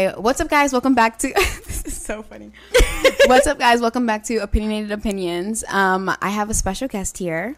[0.00, 0.72] Hey, What's up, guys?
[0.72, 1.32] Welcome back to.
[1.34, 2.52] this is so funny.
[3.26, 3.80] What's up, guys?
[3.80, 5.64] Welcome back to Opinionated Opinions.
[5.68, 7.56] Um, I have a special guest here,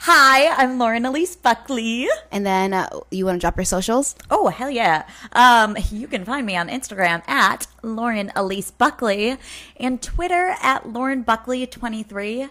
[0.00, 2.08] Hi, I'm Lauren Elise Buckley.
[2.32, 4.16] and then uh, you want to drop your socials?
[4.32, 5.06] Oh, hell yeah.
[5.30, 9.36] Um, you can find me on Instagram at Lauren Elise Buckley
[9.76, 12.50] and Twitter at Lauren Buckley23.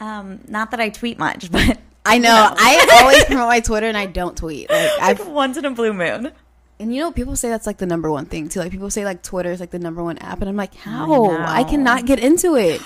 [0.00, 2.54] Um, not that I tweet much, but I know.
[2.56, 4.70] I always promote my Twitter, and I don't tweet.
[4.70, 6.32] Like, I've once in a blue moon.
[6.78, 8.60] And you know people say that's like the number one thing too.
[8.60, 11.06] Like people say like Twitter is like the number one app, and I'm like, how?
[11.06, 11.38] know.
[11.38, 12.80] I cannot get into it.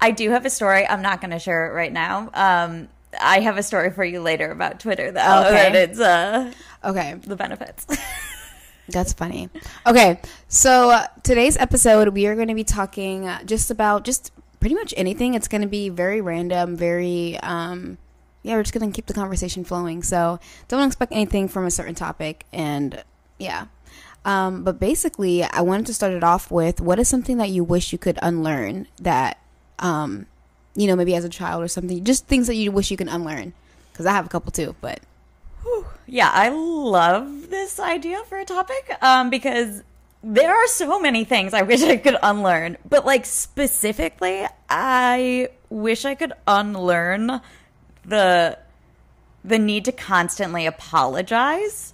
[0.00, 0.86] I do have a story.
[0.86, 2.30] I'm not going to share it right now.
[2.34, 2.88] Um,
[3.20, 5.44] I have a story for you later about Twitter, though.
[5.46, 5.82] Okay.
[5.82, 6.52] It's uh,
[6.84, 7.86] Okay, the benefits.
[8.88, 9.48] That's funny.
[9.86, 14.30] Okay, so uh, today's episode we are going to be talking just about just
[14.60, 15.32] pretty much anything.
[15.32, 17.98] It's going to be very random, very um
[18.42, 20.02] yeah, we're just going to keep the conversation flowing.
[20.02, 20.38] So,
[20.68, 23.02] don't expect anything from a certain topic and
[23.38, 23.66] yeah.
[24.24, 27.64] Um but basically, I wanted to start it off with what is something that you
[27.64, 29.38] wish you could unlearn that
[29.78, 30.26] um
[30.76, 33.08] you know, maybe as a child or something, just things that you wish you could
[33.08, 33.52] unlearn.
[33.94, 35.00] Cuz I have a couple too, but
[36.06, 39.82] Yeah, I love this idea for a topic um, because
[40.22, 42.76] there are so many things I wish I could unlearn.
[42.88, 47.40] But, like, specifically, I wish I could unlearn
[48.04, 48.58] the
[49.46, 51.92] the need to constantly apologize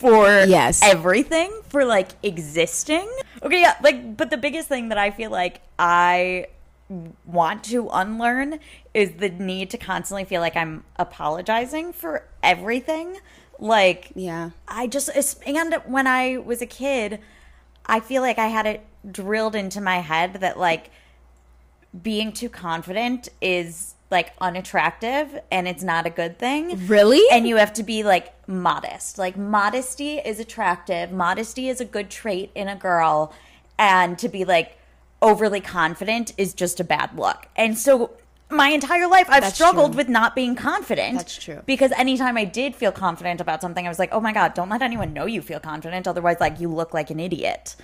[0.00, 0.80] for Yes.
[0.82, 3.08] everything for like existing
[3.42, 6.46] okay yeah like but the biggest thing that i feel like i
[7.24, 8.58] want to unlearn
[8.94, 13.18] is the need to constantly feel like I'm apologizing for everything.
[13.58, 14.50] Like, yeah.
[14.66, 15.08] I just,
[15.46, 17.20] and when I was a kid,
[17.86, 20.90] I feel like I had it drilled into my head that, like,
[22.02, 26.88] being too confident is, like, unattractive and it's not a good thing.
[26.88, 27.22] Really?
[27.30, 29.16] And you have to be, like, modest.
[29.18, 33.32] Like, modesty is attractive, modesty is a good trait in a girl.
[33.78, 34.76] And to be, like,
[35.22, 37.46] overly confident is just a bad look.
[37.56, 38.10] And so
[38.48, 39.98] my entire life I've That's struggled true.
[39.98, 41.16] with not being confident.
[41.16, 41.60] That's true.
[41.66, 44.68] Because anytime I did feel confident about something, I was like, "Oh my god, don't
[44.68, 47.76] let anyone know you feel confident otherwise like you look like an idiot."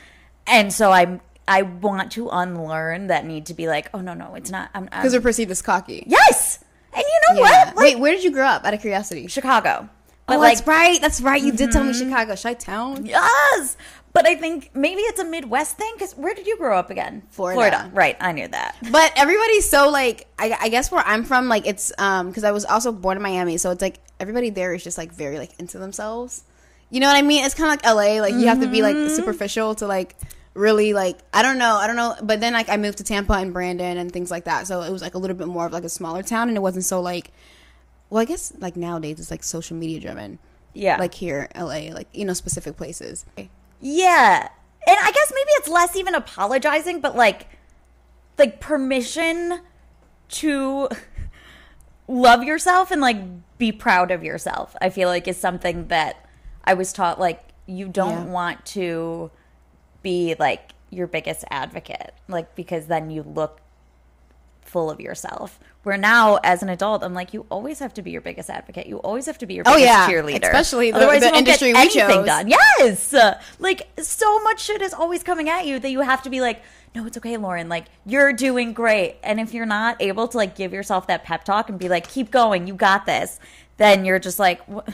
[0.47, 4.35] And so I'm I want to unlearn that need to be like, "Oh no, no,
[4.35, 6.03] it's not I'm, Cuz we're perceived as cocky.
[6.09, 6.59] Yes.
[6.93, 7.67] And you know Yeah.
[7.67, 7.77] what?
[7.77, 8.65] Like Wait, where did you grow up?
[8.65, 9.29] Out of curiosity.
[9.29, 9.89] Chicago.
[10.27, 11.01] But oh, like that's right.
[11.01, 11.41] That's right.
[11.41, 13.07] You did tell me Chicago, Chi Town.
[13.07, 13.77] Yes.
[14.13, 17.23] But I think maybe it's a Midwest thing cuz where did you grow up again?
[17.31, 17.57] Florida.
[17.57, 17.91] Florida.
[17.93, 18.77] Right, I knew that.
[18.91, 22.51] But everybody's so like, I, I guess where I'm from, like it's um because I
[22.51, 25.51] was also born in Miami, so it's like everybody there is just like very like
[25.61, 26.43] into themselves.
[26.91, 27.45] You know what I mean?
[27.45, 28.21] It's kind of like LA.
[28.21, 30.17] Like you have to be like superficial to like
[30.55, 32.17] really like I don't know, I don't know.
[32.23, 34.91] But then like I moved to Tampa and Brandon and things like that, so it
[34.91, 37.01] was like a little bit more of like a smaller town, and it wasn't so
[37.01, 37.31] like.
[38.11, 40.39] Well, I guess like nowadays it's like social media driven.
[40.75, 40.99] Yeah.
[40.99, 43.25] Like here, LA, like you know specific places.
[43.81, 44.49] Yeah.
[44.89, 47.49] And I guess maybe it's less even apologizing, but like
[48.39, 49.61] like permission
[50.29, 50.89] to
[52.09, 53.17] love yourself and like
[53.59, 54.77] be proud of yourself.
[54.81, 56.29] I feel like is something that
[56.65, 58.33] I was taught like you don't Yeah.
[58.33, 59.31] want to
[60.03, 63.61] be like your biggest advocate, like because then you look
[64.67, 65.59] full of yourself.
[65.83, 68.87] Where now, as an adult, I'm like, you always have to be your biggest advocate.
[68.89, 70.09] You always have to be your Oh, yeah.
[70.09, 70.43] cheerleader.
[70.45, 72.27] Especially the- Otherwise, the you won't industry get we anything chose.
[72.27, 72.49] done.
[72.49, 73.15] Yes,
[73.61, 76.63] like so much shit is always coming at you that you have to be like,
[76.95, 77.69] no, it's okay, Lauren.
[77.69, 79.17] Like you're doing great.
[79.23, 82.09] And if you're not able to like give yourself that pep talk and be like,
[82.09, 83.39] keep going, you got this,
[83.77, 84.89] then you're just like, what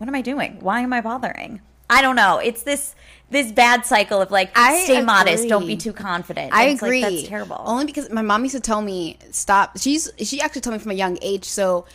[0.00, 0.58] am I doing?
[0.60, 1.60] Why am I bothering?
[1.88, 2.38] I don't know.
[2.38, 2.94] It's this
[3.30, 6.52] this bad cycle of like, I stay modest, don't be too confident.
[6.52, 7.00] I And it's like, agree.
[7.00, 7.56] that's terrible.
[7.64, 9.78] Only because my mom used to tell me stop.
[9.78, 11.44] She's she actually told me from a young age.
[11.44, 11.86] So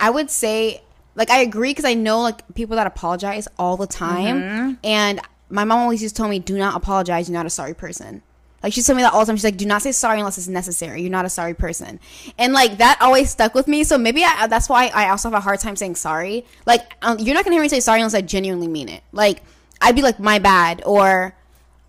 [0.00, 0.82] I would say
[1.14, 4.72] like I agree because I know like people that apologize all the time, Mm-hmm.
[4.84, 7.28] and my mom always used to tell me, "Do not apologize.
[7.28, 8.22] You're not a sorry person."
[8.62, 9.36] Like she told me that all the time.
[9.36, 11.00] She's like, "Do not say sorry unless it's necessary.
[11.02, 12.00] You're not a sorry person,"
[12.38, 13.84] and like that always stuck with me.
[13.84, 16.44] So maybe I, that's why I also have a hard time saying sorry.
[16.66, 19.02] Like um, you're not gonna hear me say sorry unless I genuinely mean it.
[19.12, 19.42] Like
[19.80, 21.34] I'd be like, "My bad," or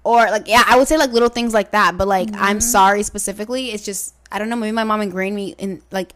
[0.05, 2.41] or like yeah i would say like little things like that but like Mm-hmm.
[2.41, 6.13] i'm sorry specifically it's just i don't know maybe my mom ingrained me in like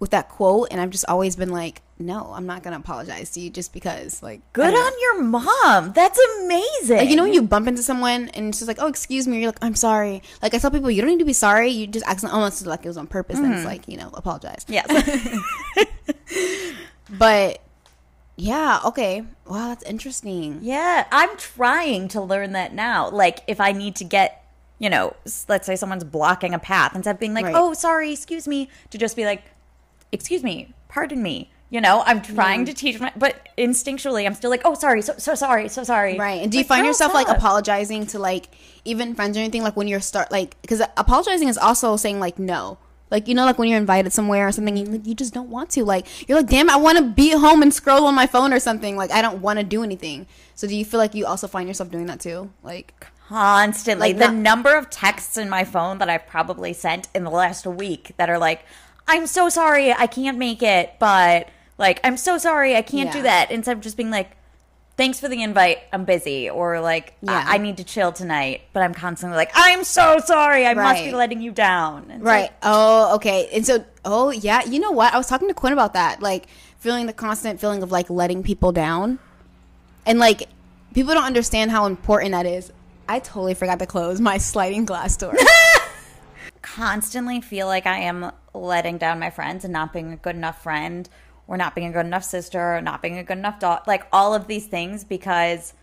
[0.00, 3.40] with that quote and i've just always been like no i'm not gonna apologize to
[3.40, 5.92] you just because like Good on your mom.
[5.94, 6.98] That's amazing.
[6.98, 9.38] like you know when you bump into someone and it's just like oh excuse me
[9.40, 11.86] you're like i'm sorry like i tell people you don't need to be sorry you
[11.86, 14.86] just accidentally almost like it was on purpose then it's like you know apologize yes.
[17.18, 17.62] but
[18.36, 23.10] yeah okay wow that's interesting Yeah, I'm trying to learn that now.
[23.10, 24.44] Like, if I need to get,
[24.78, 25.14] you know,
[25.48, 27.54] let's say someone's blocking a path, instead of being like, Right.
[27.54, 29.42] oh, sorry, excuse me, to just be like,
[30.12, 34.50] excuse me, pardon me, You know, I'm trying to teach my, but instinctually, I'm still
[34.50, 36.18] like, oh, sorry, so so sorry, so sorry.
[36.18, 36.42] Right.
[36.42, 38.48] And do you Like, find girl, yourself like apologizing to like
[38.84, 42.38] even friends or anything like when you're start like because apologizing is also saying like
[42.38, 42.78] no.
[43.12, 45.50] Like you know, like when you're invited somewhere or something, you, like, you just don't
[45.50, 45.84] want to.
[45.84, 48.52] Like you're like, damn, I want to be at home and scroll on my phone
[48.52, 48.96] or something.
[48.96, 50.26] Like I don't want to do anything.
[50.54, 52.50] So do you feel like you also find yourself doing that too?
[52.64, 57.08] Like constantly Like the not- number of texts in my phone that I've probably sent
[57.14, 58.64] in the last week that are like,
[59.06, 61.48] "I'm so sorry, I can't make it," but
[61.78, 64.30] like, "I'm so sorry, I can't do that," instead of just being like.
[64.96, 65.78] Thanks for the invite.
[65.92, 67.44] I'm busy, or like Yeah.
[67.46, 68.62] I, I need to chill tonight.
[68.72, 70.66] But I'm constantly like, I'm so sorry.
[70.66, 72.10] I must be letting you down.
[72.10, 72.42] It's Right.
[72.42, 73.48] like, oh, okay.
[73.52, 74.64] And so, oh, yeah.
[74.64, 75.14] You know what?
[75.14, 76.20] I was talking to Quinn about that.
[76.20, 76.46] Like,
[76.78, 79.18] feeling the constant feeling of like letting people down.
[80.04, 80.48] And like,
[80.94, 82.72] people don't understand how important that is.
[83.08, 85.34] I totally forgot to close my sliding glass door.
[86.62, 90.62] constantly feel like I am letting down my friends and not being a good enough
[90.62, 91.08] friend
[91.46, 93.82] or not being a good enough sister or not being a good enough daughter.
[93.86, 95.74] Like all of these things because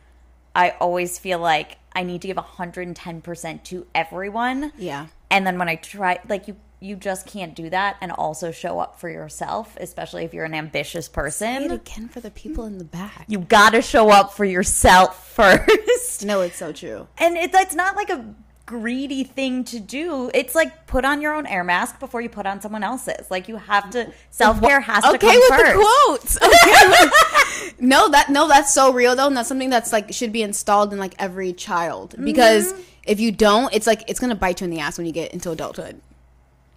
[0.56, 4.72] I always feel like I need to give 110% to everyone.
[4.78, 5.08] yeah.
[5.32, 8.80] And then when I try, like you, you just can't do that and also show
[8.80, 11.70] up for yourself, especially if you're an ambitious person.
[11.70, 13.26] again for the people in the back.
[13.28, 16.26] You gotta show up for yourself first.
[16.26, 17.08] No, it's so true.
[17.20, 18.34] And it, that's not like a
[18.70, 20.30] greedy thing to do.
[20.34, 23.30] It's like put on your own air mask before you put on someone else's.
[23.32, 25.74] Like you have to self care has to come Okay come with first.
[25.74, 26.38] the quotes.
[27.70, 27.74] Okay.
[27.80, 30.94] no, that no, that's so real though, and that's something that's like should be installed
[30.94, 32.82] in like every child because Mm-hmm.
[33.08, 35.34] if you don't, it's like it's gonna bite you in the ass when you get
[35.34, 36.00] into adulthood.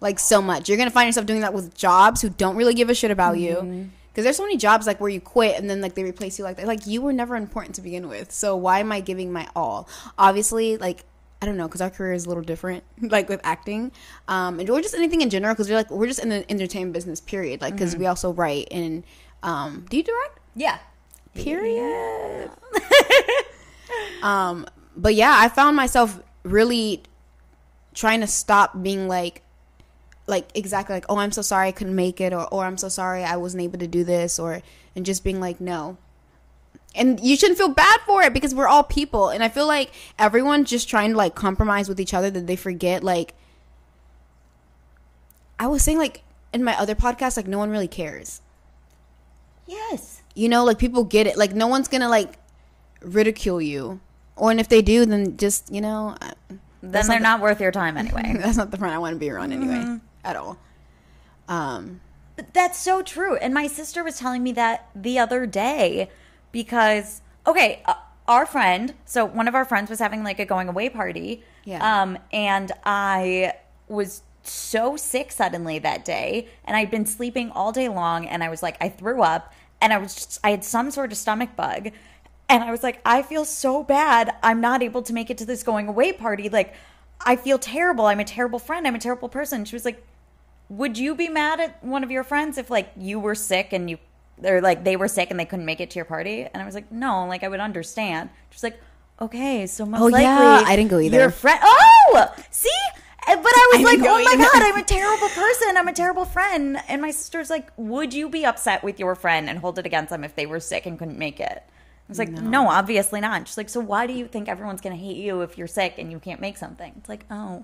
[0.01, 2.89] Like so much, you're gonna find yourself doing that with jobs who don't really give
[2.89, 3.73] a shit about Mm-hmm.
[3.73, 3.89] you.
[4.11, 6.43] Because there's so many jobs like where you quit and then like they replace you
[6.45, 6.67] like that.
[6.67, 8.31] Like you were never important to begin with.
[8.31, 9.87] So why am I giving my all?
[10.19, 11.03] Obviously, like
[11.43, 13.91] I don't know, because our career is a little different, like with acting,
[14.29, 15.53] um, and or just anything in general.
[15.53, 17.59] Because we're like we're just in the entertainment business, period.
[17.59, 19.03] Like because we also write and
[19.43, 20.39] um, do you direct?
[20.55, 20.77] Yeah.
[21.35, 22.49] Period.
[24.23, 27.03] um, but yeah, I found myself really
[27.93, 29.41] trying to stop being like,
[30.27, 32.87] like exactly like, oh, I'm so sorry I couldn't make it, or or I'm so
[32.87, 34.61] sorry I wasn't able to do this, or
[34.95, 35.97] and just being like, no.
[36.95, 39.91] And you shouldn't feel bad for it because we're all people, and I feel like
[40.19, 43.33] everyone's just trying to like compromise with each other that they forget like.
[45.59, 46.23] I was saying like
[46.53, 48.41] in my other podcast, like no one really cares.
[49.65, 50.21] Yes.
[50.35, 51.37] You know, like people get it.
[51.37, 52.37] Like no one's gonna like
[53.01, 53.99] ridicule you,
[54.35, 56.31] or and if they do, then just you know, uh,
[56.81, 58.35] Then they're not not worth your time anyway.
[58.39, 60.57] that's not the friend I want to be around anyway, at all.
[61.47, 62.01] Um,
[62.35, 63.35] But that's so true.
[63.37, 66.09] And my sister was telling me that the other day
[66.53, 67.95] because, okay, uh,
[68.29, 71.43] our friend, so one of our friends was having like a going away party.
[71.65, 72.01] Yeah.
[72.01, 73.55] Um, and I
[73.89, 78.49] was so sick suddenly that day and I'd been sleeping all day long and I
[78.49, 81.57] was like, I threw up and I was just, I had some sort of stomach
[81.57, 81.91] bug.
[82.49, 84.35] And I was like, I feel so bad.
[84.43, 86.49] I'm not able to make it to this going away party.
[86.49, 86.73] Like,
[87.25, 88.05] I feel terrible.
[88.05, 88.85] I'm a terrible friend.
[88.85, 89.65] I'm a terrible person.
[89.65, 90.05] She was like,
[90.69, 93.89] would you be mad at one of your friends if like you were sick and
[93.89, 93.97] you
[94.41, 96.47] or like they were sick and they couldn't make it to your party?
[96.51, 98.29] And I was like, no, like I would understand.
[98.49, 98.79] She's like,
[99.21, 101.17] okay, so most Oh, likely yeah, I didn't go either.
[101.17, 102.69] Your friend, oh, see.
[103.25, 104.43] But I was I like, oh my either.
[104.43, 105.77] god, I'm a terrible person.
[105.77, 106.77] I'm a terrible friend.
[106.89, 110.09] And my sister's like, would you be upset with your friend and hold it against
[110.09, 111.63] them if they were sick and couldn't make it?
[111.65, 113.47] I was like, no, obviously not.
[113.47, 115.95] She's like, so why do you think everyone's going to hate you if you're sick
[115.97, 116.93] and you can't make something?
[116.97, 117.63] It's like, oh,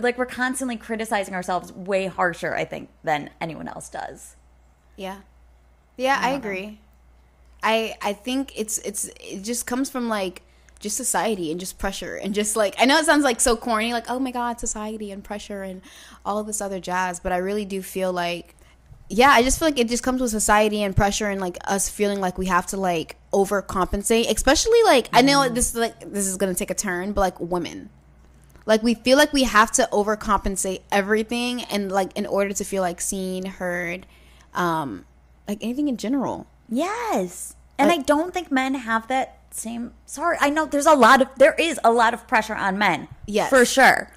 [0.00, 4.36] like we're constantly criticizing ourselves way harsher, I think, than anyone else does.
[4.96, 5.18] yeah,
[5.98, 6.80] yeah, I agree.
[7.62, 10.42] I I think it's it's it just comes from like
[10.78, 13.92] just society and just pressure and just like I know it sounds like so corny,
[13.92, 15.82] like oh my god, society and pressure and
[16.24, 18.54] all of this other jazz, but I really do feel like
[19.10, 21.88] yeah, I just feel like it just comes with society and pressure and like us
[21.88, 26.26] feeling like we have to like overcompensate, especially like I know this is like this
[26.26, 27.90] is gonna take a turn, but like women.
[28.66, 32.82] Like we feel like we have to overcompensate everything and like in order to feel
[32.82, 34.06] like seen, heard,
[34.52, 35.06] um,
[35.48, 36.46] like anything in general.
[36.68, 37.56] Yes.
[37.78, 41.22] And Like- I don't think men have that same sorry, I know there's a lot
[41.22, 43.08] of there is a lot of pressure on men.
[43.26, 43.48] Yes.
[43.48, 44.10] For sure.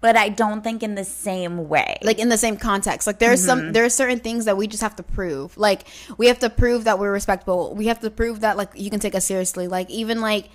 [0.00, 1.98] But I don't think in the same way.
[2.02, 3.72] like in the same context like there's some mm-hmm.
[3.72, 6.84] there are certain things that we just have to prove like we have to prove
[6.84, 9.90] that we're respectable we have to prove that like you can take us seriously like
[9.90, 10.48] even like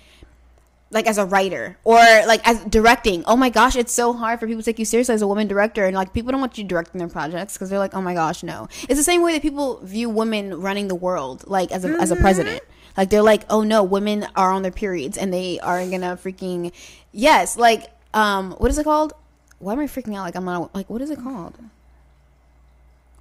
[0.90, 3.24] like as a writer or like as directing.
[3.26, 5.46] Oh my gosh it's so hard for people to take you seriously as a woman
[5.46, 8.14] director and like people don't want you directing their projects because they're like oh my
[8.14, 8.68] gosh no.
[8.88, 12.10] It's the same way that people view women running the world like as a, as
[12.10, 12.62] a president.
[12.96, 16.72] Like they're like oh no women are on their periods and they are gonna freaking
[17.12, 19.12] yes like um what is it called?
[19.58, 20.22] Why am i freaking out?
[20.22, 21.58] Like i'm not like what is it called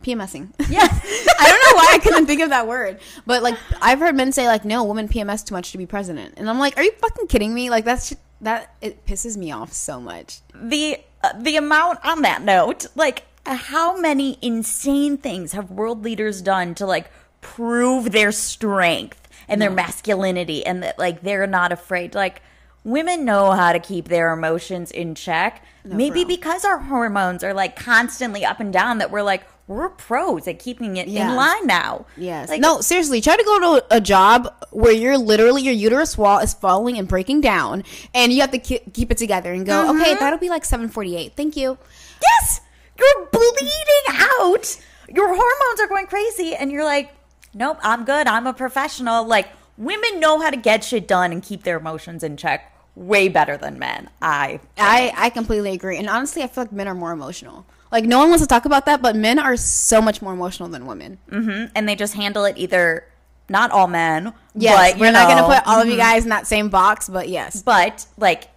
[0.03, 0.51] PMSing.
[0.69, 0.87] Yeah.
[1.39, 4.31] I don't know why I couldn't think of that word, but like I've heard men
[4.31, 6.91] say like, "No, women PMS too much to be president," and I'm like, "Are you
[6.93, 10.41] fucking kidding me?" Like that's that it pisses me off so much.
[10.53, 16.41] the uh, the amount on that note, like how many insane things have world leaders
[16.41, 17.09] done to like
[17.41, 22.41] prove their strength and their masculinity and that like they're not afraid like
[22.83, 26.27] women know how to keep their emotions in check maybe real.
[26.27, 30.59] because our hormones are like constantly up and down that we're like we're pros at
[30.59, 31.29] keeping it Yeah.
[31.29, 32.49] in line now Yes.
[32.49, 36.39] like no, seriously, try to go to a job where you're literally your uterus wall
[36.39, 37.83] is falling and breaking down,
[38.13, 40.01] and you have to ki- keep it together and go, mm-hmm.
[40.01, 41.33] okay, that'll be like seven forty eight.
[41.35, 41.77] Thank you.
[42.21, 42.61] Yes,
[42.97, 44.77] you're bleeding out.
[45.13, 47.13] Your hormones are going crazy, and you're like,
[47.53, 48.27] nope, I'm good.
[48.27, 49.25] I'm a professional.
[49.25, 49.47] Like,
[49.77, 53.55] women know how to get shit done and keep their emotions in check way better
[53.57, 54.09] than men.
[54.21, 57.65] I, I I completely agree, and honestly, I feel like men are more emotional.
[57.91, 60.69] Like no one wants to talk about that, but men are so much more emotional
[60.69, 61.19] than women.
[61.31, 61.71] Mm-hmm.
[61.75, 63.05] and they just handle it either.
[63.49, 64.33] Not all men.
[64.55, 66.01] Yes, but, we're you not gonna put all of you mm-hmm.
[66.01, 68.49] guys in that same box, but yes, but like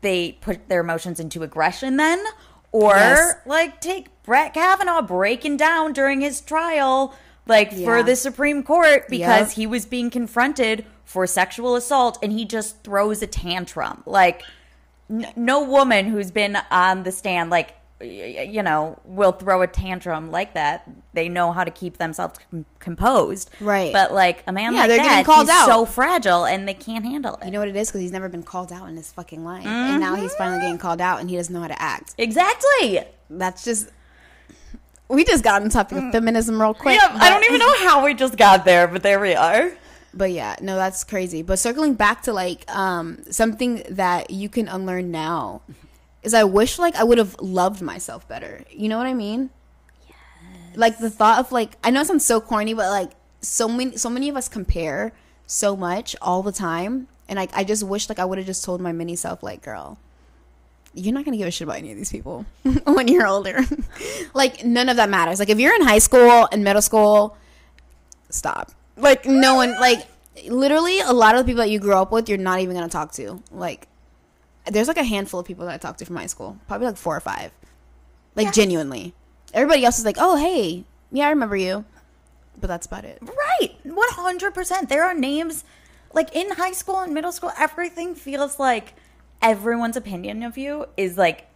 [0.00, 2.22] they put their emotions into aggression then
[2.72, 3.34] or Yes.
[3.46, 7.14] like take Brett Kavanaugh breaking down during his trial
[7.46, 9.56] like for the Supreme Court because Yep.
[9.56, 14.42] he was being confronted for sexual assault and he just throws a tantrum like
[15.10, 20.30] n- no woman who's been on the stand like you know will throw a tantrum
[20.30, 23.92] like that they know how to keep themselves com- composed Right.
[23.92, 25.66] but like a man Yeah, like they're that getting called he's out.
[25.66, 28.28] so fragile and they can't handle it you know what it is because he's never
[28.28, 31.30] been called out in his fucking life, and now he's finally getting called out, and
[31.30, 32.14] he doesn't know how to act.
[32.18, 33.88] exactly That's just.
[35.08, 36.98] We just got on topic of feminism real quick.
[37.00, 39.70] Yeah, I don't even know how we just got there, but there we are.
[40.14, 41.42] But yeah, no, that's crazy.
[41.42, 45.60] But circling back to like um something that you can unlearn now
[46.24, 48.64] is I wish like I would have loved myself better.
[48.70, 49.50] You know what I mean?
[50.08, 50.16] Yes.
[50.74, 53.96] Like the thought of like I know it sounds so corny, but like so many
[53.96, 55.12] so many of us compare
[55.46, 57.08] so much all the time.
[57.28, 59.62] And like I just wish like I would have just told my mini self like,
[59.62, 59.98] girl,
[60.94, 62.46] you're not gonna give a shit about any of these people
[62.84, 63.60] when you're older.
[64.34, 65.38] like none of that matters.
[65.38, 67.36] Like if you're in high school and middle school,
[68.30, 68.72] stop.
[68.96, 70.06] Like no one like
[70.48, 72.88] literally a lot of the people that you grew up with, you're not even gonna
[72.88, 73.42] talk to.
[73.50, 73.88] Like
[74.66, 76.96] there's like a handful of people that I talked to from high school, probably like
[76.96, 77.52] four or five.
[78.34, 79.14] Like genuinely,
[79.52, 81.84] everybody else is like, oh hey, yeah, I remember you,
[82.60, 83.18] but that's about it.
[83.22, 83.76] Right.
[83.86, 84.88] 100%.
[84.88, 85.64] There are names,
[86.12, 88.94] like in high school and middle school, everything feels like
[89.40, 91.46] everyone's opinion of you is like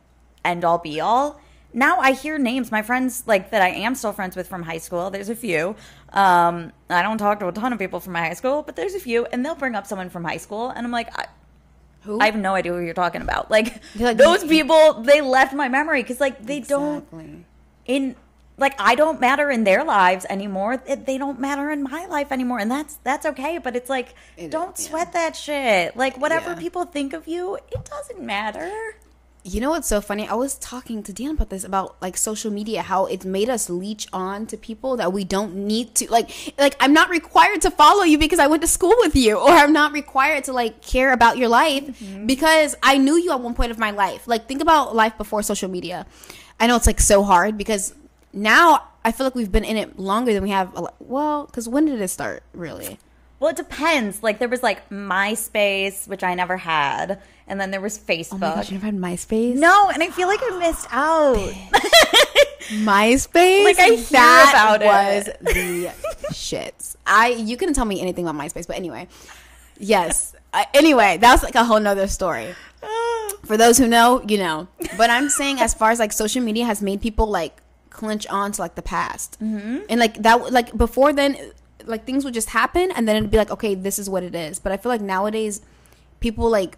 [0.45, 1.41] end all be all.
[1.75, 4.79] Now I hear names, my friends like that I am still friends with from high
[4.79, 5.11] school.
[5.11, 5.77] There's a few.
[6.13, 8.95] Um, I don't talk to a ton of people from my high school, but there's
[8.95, 11.27] a few, and they'll bring up someone from high school, and I'm like, I,
[12.03, 12.21] Who?
[12.21, 13.51] I have no idea who you're talking about.
[13.57, 17.05] Like, like, those "You- people, they left my memory because like they don't
[17.87, 18.17] in
[18.57, 20.77] like I don't matter in their lives anymore.
[20.79, 23.59] They don't matter in my life anymore, and that's that's okay.
[23.59, 24.89] But it's like It- don't yeah.
[24.89, 25.97] sweat that shit.
[25.97, 26.57] Like whatever Yeah.
[26.59, 28.71] people think of you, it doesn't matter.
[29.45, 30.29] You know what's so funny?
[30.29, 33.71] I was talking to Dan about this about like social media, how it's made us
[33.71, 36.11] leech on to people that we don't need to.
[36.11, 39.39] Like, like I'm not required to follow you because I went to school with you,
[39.39, 42.27] or I'm not required to like care about your life Mm-hmm.
[42.27, 44.27] because I knew you at one point of my life.
[44.29, 46.07] Like, think about life before social media.
[46.61, 47.95] I know it's like so hard because
[48.33, 50.77] now I feel like we've been in it longer than we have.
[50.77, 52.43] a Well, because when did it start?
[52.53, 52.99] Really?
[53.41, 54.23] Well, it depends.
[54.23, 58.35] Like there was like MySpace, which I never had, and then there was Facebook.
[58.35, 59.55] Oh my gosh, you never had MySpace?
[59.55, 61.37] no, and I feel like I missed out.
[62.69, 63.65] MySpace.
[63.65, 65.41] Like, I hear that about was it.
[65.41, 65.87] the
[66.33, 66.97] shits.
[67.07, 69.07] I you couldn't tell me anything about MySpace, but anyway,
[69.79, 70.35] yes.
[70.53, 72.55] Uh, anyway, that's like a whole nother story.
[73.45, 74.69] For those who know, you know.
[74.97, 78.53] But I'm saying, as far as like social media has made people like clinch on
[78.53, 79.79] to like the past, mm-hmm.
[79.89, 81.37] and like that, like before then,
[81.89, 84.35] like things would just happen, and then it'd be like, okay, this is what it
[84.35, 84.59] is.
[84.59, 85.63] But I feel like nowadays,
[86.21, 86.77] people like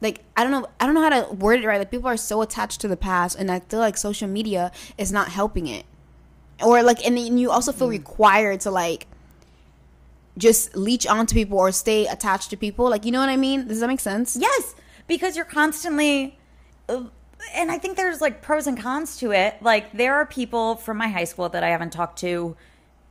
[0.00, 1.78] like I don't know I don't know how to word it right.
[1.78, 5.12] Like people are so attached to the past, and I feel like social media is
[5.12, 5.84] not helping it.
[6.62, 9.06] Or like, and then you also feel required to like
[10.36, 12.88] just leech onto people or stay attached to people.
[12.90, 13.66] Like you know what I mean?
[13.66, 14.36] Does that make sense?
[14.36, 14.74] Yes,
[15.06, 16.38] because you're constantly
[16.88, 17.04] uh,
[17.54, 19.56] and I think there's like pros and cons to it.
[19.60, 22.56] Like there are people from my high school that I haven't talked to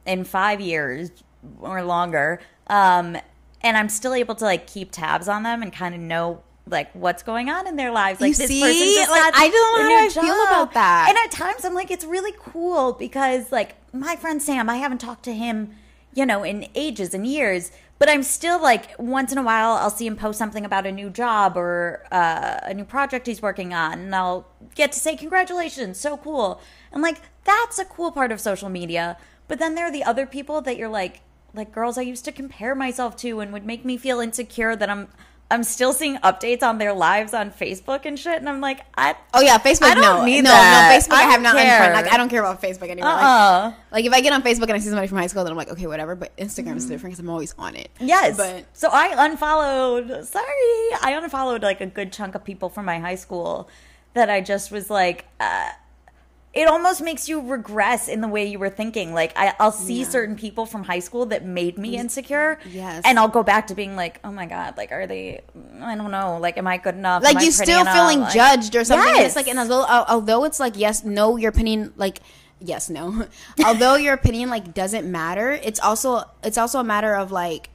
[0.06, 1.12] in 5 years
[1.60, 2.40] or longer.
[2.68, 3.18] Um
[3.62, 6.94] and I'm still able to like keep tabs on them and kind of know like
[6.94, 8.22] what's going on in their lives.
[8.22, 8.62] Like You this see?
[8.62, 11.08] person just Like, I don't know how I feel about that.
[11.10, 15.00] And at times I'm like, it's really cool because like my friend Sam, I haven't
[15.00, 15.76] talked to him,
[16.14, 17.72] you know, in ages and years.
[18.00, 20.92] But I'm still like once in a while I'll see him post something about a
[20.92, 24.46] new job or uh, a new project he's working on, and I'll
[24.76, 26.60] get to say congratulations, so cool.
[26.92, 29.18] And like that's a cool part of social media.
[29.48, 31.22] But then there are the other people that you're like,
[31.54, 34.90] like girls I used to compare myself to and would make me feel insecure that
[34.90, 35.08] I'm
[35.52, 39.16] I'm still seeing updates on their lives on Facebook and shit, and I'm like, I
[39.36, 39.84] Oh yeah, Facebook.
[39.84, 40.90] I don't no, need no, that.
[40.90, 40.98] no.
[40.98, 41.16] Facebook.
[41.16, 41.94] I, I have unfriended.
[41.94, 43.12] Like I don't care about Facebook anymore.
[43.12, 45.44] Like, uh like if I get on Facebook and I see somebody from high school,
[45.44, 46.16] then I'm like, okay, whatever.
[46.16, 47.92] But Instagram is different because I'm always on it.
[48.00, 48.36] Yes.
[48.36, 50.26] but so I unfollowed.
[50.26, 50.46] Sorry,
[51.04, 53.70] I unfollowed like a good chunk of people from my high school
[54.16, 55.26] that I just was like.
[55.40, 55.70] Uh,
[56.54, 59.14] it almost makes you regress in the way you were thinking.
[59.14, 60.10] Like I, I'll see Yeah.
[60.10, 62.60] certain people from high school that made me insecure.
[62.70, 63.02] Yes.
[63.06, 65.42] and I'll go back to being like, oh my god, like are they?
[65.82, 66.38] I don't know.
[66.40, 67.24] Like, am I good enough?
[67.24, 67.96] like you still enough?
[67.96, 69.16] feeling Like- judged or something.
[69.16, 69.28] Yes.
[69.28, 72.20] It's like, and although, although it's like, yes, no, your opinion, like,
[72.60, 73.28] yes, no,
[73.66, 77.70] although your opinion like doesn't matter, it's also it's also a matter of like.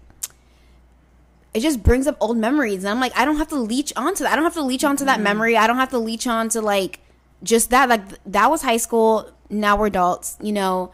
[1.54, 4.22] It just brings up old memories, and I'm like, I don't have to leech onto
[4.22, 4.32] that.
[4.32, 5.24] I don't have to leech onto that mm-hmm.
[5.24, 5.56] memory.
[5.56, 7.00] I don't have to leech onto like
[7.42, 7.88] just that.
[7.88, 9.30] Like that was high school.
[9.50, 10.36] Now we're adults.
[10.40, 10.92] You know,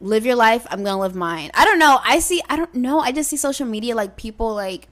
[0.00, 0.66] live your life.
[0.70, 1.50] I'm gonna live mine.
[1.54, 1.98] I don't know.
[2.04, 2.42] I see.
[2.48, 3.00] I don't know.
[3.00, 4.88] I just see social media like people like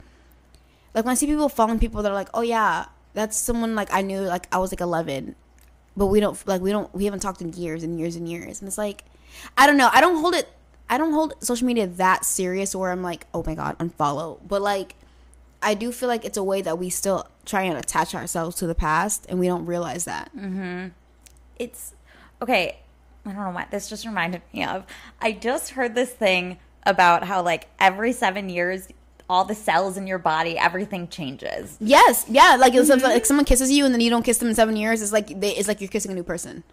[0.93, 3.89] like when I see people following people that are like, oh yeah, that's someone like
[3.91, 5.35] I knew like I was like 11,
[5.97, 8.61] but we don't like we don't we haven't talked in years and years and years,
[8.61, 9.03] and it's like,
[9.57, 9.89] I don't know.
[9.91, 10.47] I don't hold it.
[10.89, 14.39] I don't hold social media that serious where I'm like, oh my god, unfollow.
[14.47, 14.95] But like,
[15.65, 18.67] I do feel like it's a way that we still try and attach ourselves to
[18.67, 20.31] the past, and we don't realize that.
[20.37, 20.89] Mm-hmm.
[21.57, 21.95] it's
[22.41, 22.77] okay.
[23.25, 24.85] I don't know what this just reminded me of.
[25.19, 28.87] I just heard this thing about how like every seven years,
[29.27, 31.75] all the cells in your body, everything changes.
[31.79, 32.55] Yes, yeah.
[32.59, 33.23] Like it's like mm-hmm.
[33.23, 35.01] someone kisses you and then you don't kiss them in seven years.
[35.01, 36.63] It's like they, it's like you're kissing a new person.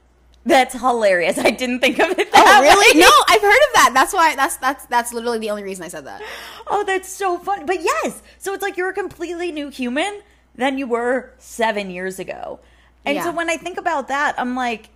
[0.44, 1.38] That's hilarious.
[1.38, 2.98] I didn't think of it Oh that really?
[2.98, 3.00] way.
[3.00, 3.90] No, I've heard of that.
[3.94, 4.34] That's why.
[4.34, 6.20] That's that's that's literally the only reason I said that.
[6.66, 7.64] Oh, that's so fun.
[7.66, 10.22] But yes, so it's like you're a completely new human
[10.54, 12.58] than you were seven years ago.
[13.04, 13.24] And Yeah.
[13.24, 14.90] so when I think about that, I'm like,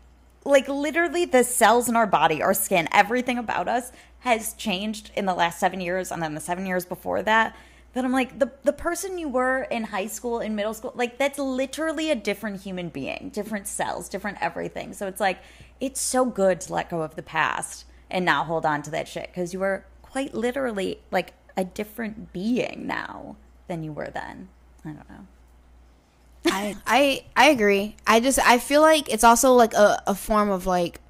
[0.44, 5.26] like literally the cells in our body, our skin, everything about us has changed in
[5.26, 7.54] the last seven years and then the seven years before that.
[7.96, 11.16] That I'm like, the, the person you were in high school, in middle school, like
[11.16, 14.92] that's literally a different human being, different cells, different everything.
[14.92, 15.38] So it's like,
[15.80, 19.08] it's so good to let go of the past and not hold on to that
[19.08, 24.50] shit because you were quite literally like a different being now than you were then.
[24.84, 25.26] I don't know.
[26.48, 27.96] I I I agree.
[28.06, 31.00] I just I feel like it's also like a, a form of like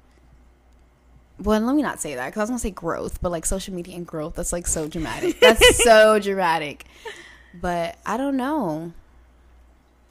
[1.39, 3.73] well, let me not say that because I was gonna say growth, but like social
[3.73, 5.39] media and growth, that's like so dramatic.
[5.39, 6.85] That's so dramatic.
[7.53, 8.93] But I don't know.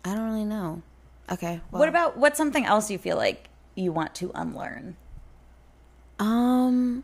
[0.05, 0.83] I don't really know.
[1.31, 1.61] Okay.
[1.71, 4.97] well, What about what's something else you feel like you want to unlearn
[6.19, 7.03] um?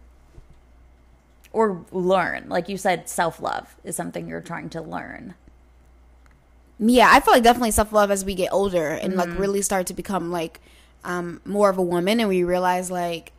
[1.53, 2.47] or learn?
[2.49, 5.35] Like you said, self love is something you're trying to learn.
[6.79, 9.87] Yeah, I feel like definitely self love as we get older and like really start
[9.89, 10.61] to become like
[11.05, 13.33] um, more of a woman, and we realize like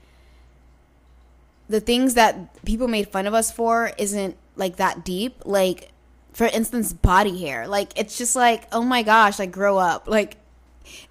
[1.70, 5.44] the things that people made fun of us for isn't like that deep.
[5.46, 5.92] Like,
[6.34, 7.68] for instance, body hair.
[7.68, 10.08] Like, it's just like, oh my gosh, like grow up.
[10.08, 10.38] Like,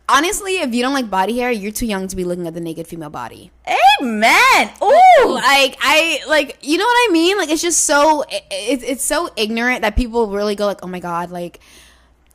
[0.09, 2.61] honestly, if you don't like body hair, you're too young to be looking at the
[2.61, 3.51] naked female body.
[3.67, 4.71] Amen.
[4.83, 5.29] Ooh.
[5.29, 7.37] Like I like you know what I mean?
[7.39, 10.89] Like it's just so it, it's it's so ignorant that people really go like, "Oh
[10.89, 11.61] my god, like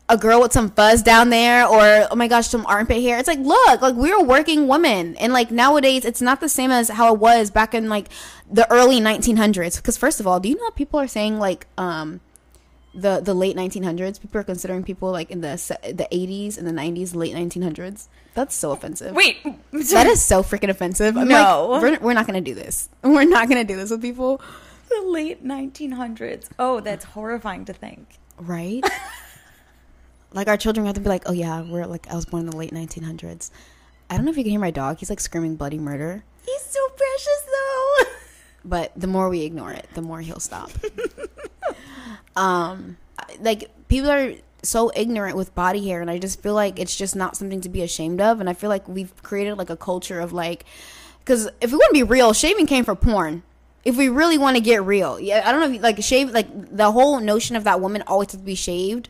[0.10, 3.28] a girl with some fuzz down there or oh my gosh, some armpit hair." It's
[3.28, 6.90] like, "Look, like we're a working women." And like nowadays it's not the same as
[6.90, 8.08] how it was back in like
[8.50, 11.68] the early 1900s because first of all, do you know what people are saying like
[11.78, 12.22] um
[12.96, 15.50] the the late 1900s people are considering people like in the
[15.84, 19.38] the 80s and the 90s late 1900s that's so offensive Wait.
[19.94, 21.16] that is so freaking offensive.
[21.18, 21.68] I'm No.
[21.68, 22.90] like, we're, we're not gonna do this.
[23.04, 24.42] We're not gonna do this with people,
[24.90, 26.48] the late 1900s.
[26.58, 28.18] Oh, that's horrifying to think.
[28.40, 28.84] right?
[30.32, 32.50] like our children have to be like, oh yeah, we're like, I was born in
[32.50, 33.52] the late 1900s.
[34.10, 35.00] I don't know if you can hear my dog.
[35.00, 36.24] He's like screaming bloody murder.
[36.46, 38.04] He's so precious, though.
[38.66, 40.72] But the more we ignore it, the more he'll stop.
[42.36, 42.98] um,
[43.40, 47.16] like people are so ignorant with body hair, and I just feel like it's just
[47.16, 48.42] not something to be ashamed of.
[48.42, 50.66] And I feel like we've created like a culture of like,
[51.20, 53.44] because if we want to be real, shaving came from porn.
[53.86, 56.76] If we really want to get real, yeah, I don't know, if, like shave, like
[56.76, 59.08] the whole notion of that woman always has to be shaved.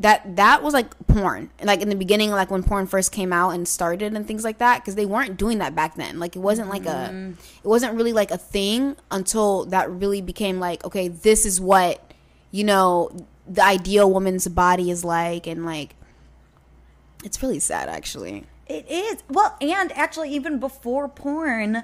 [0.00, 3.50] That that was like porn, like in the beginning, like when porn first came out
[3.50, 6.20] and started and things like that, because they weren't doing that back then.
[6.20, 7.30] Like it wasn't like a, mm-hmm.
[7.32, 12.12] it wasn't really like a thing until that really became like, okay, this is what
[12.52, 13.10] you know
[13.48, 15.96] the ideal woman's body is like, and like
[17.24, 18.44] it's really sad actually.
[18.68, 19.22] It is.
[19.28, 21.82] Well, and actually, even before porn,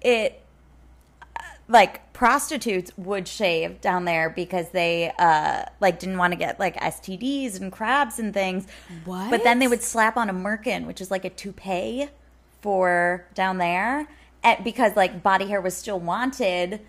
[0.00, 0.43] it
[1.68, 6.76] like prostitutes would shave down there because they uh like didn't want to get like
[6.76, 8.66] STDs and crabs and things.
[9.04, 9.30] What?
[9.30, 12.08] But then they would slap on a merkin, which is like a toupee
[12.60, 14.08] for down there
[14.42, 16.80] at, because like body hair was still wanted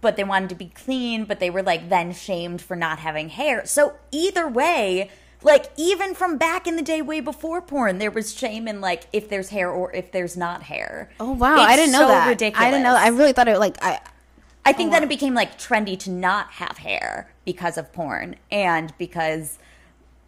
[0.00, 3.28] but they wanted to be clean but they were like then shamed for not having
[3.28, 5.08] hair so either way
[5.42, 9.04] like even from back in the day way before porn there was shame in like
[9.12, 12.28] if there's hair or if there's not hair Oh wow, I didn't know so that.
[12.28, 12.96] ridiculous I didn't know.
[12.96, 14.00] I really thought it like I.
[14.64, 18.36] I think oh, then it became like trendy to not have hair because of porn
[18.50, 19.58] and because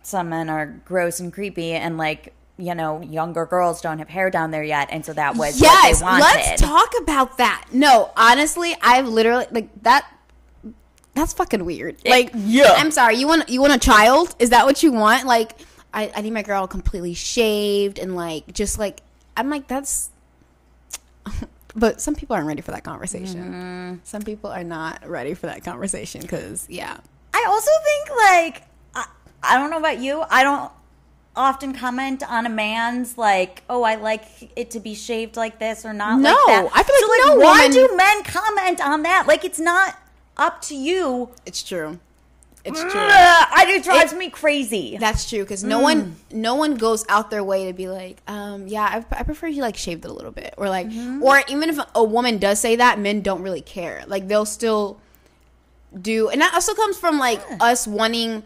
[0.03, 4.31] some men are gross and creepy and like you know younger girls don't have hair
[4.31, 6.25] down there yet and so that was Yes, what they wanted.
[6.25, 7.67] let's talk about that.
[7.73, 10.09] No, honestly, I've literally like that.
[11.15, 11.97] That's fucking weird.
[12.07, 12.73] Like, yeah.
[12.77, 13.17] I'm sorry.
[13.17, 14.35] You want you want a child?
[14.39, 15.27] Is that what you want?
[15.27, 15.53] Like,
[15.93, 19.03] I, I need my girl completely shaved and like just like
[19.37, 20.11] I'm like that's.
[21.75, 23.41] But some people aren't ready for that conversation.
[23.41, 23.95] Mm-hmm.
[24.05, 26.99] Some people are not ready for that conversation because yeah.
[27.35, 28.63] I also think like
[28.95, 29.07] I,
[29.43, 30.23] I don't know about you.
[30.29, 30.71] I don't
[31.35, 35.85] often comment on a man's like, oh, I like it to be shaved like this
[35.85, 36.21] or not.
[36.21, 36.71] No, like that.
[36.75, 39.27] I feel like so, no why woman- do men comment on that?
[39.27, 39.99] Like it's not
[40.37, 41.31] up to you.
[41.47, 41.99] It's true.
[42.65, 42.91] It's true.
[42.95, 44.97] I it drives me crazy.
[44.99, 48.69] That's true because no one, no one goes out their way to be like, um,
[48.69, 50.87] yeah, I, I prefer you like shaved it a little bit, or like,
[51.21, 54.05] or even if a woman does say that, men don't really care.
[54.07, 55.01] Like they'll still
[56.01, 58.43] do, and that also comes from like us wanting,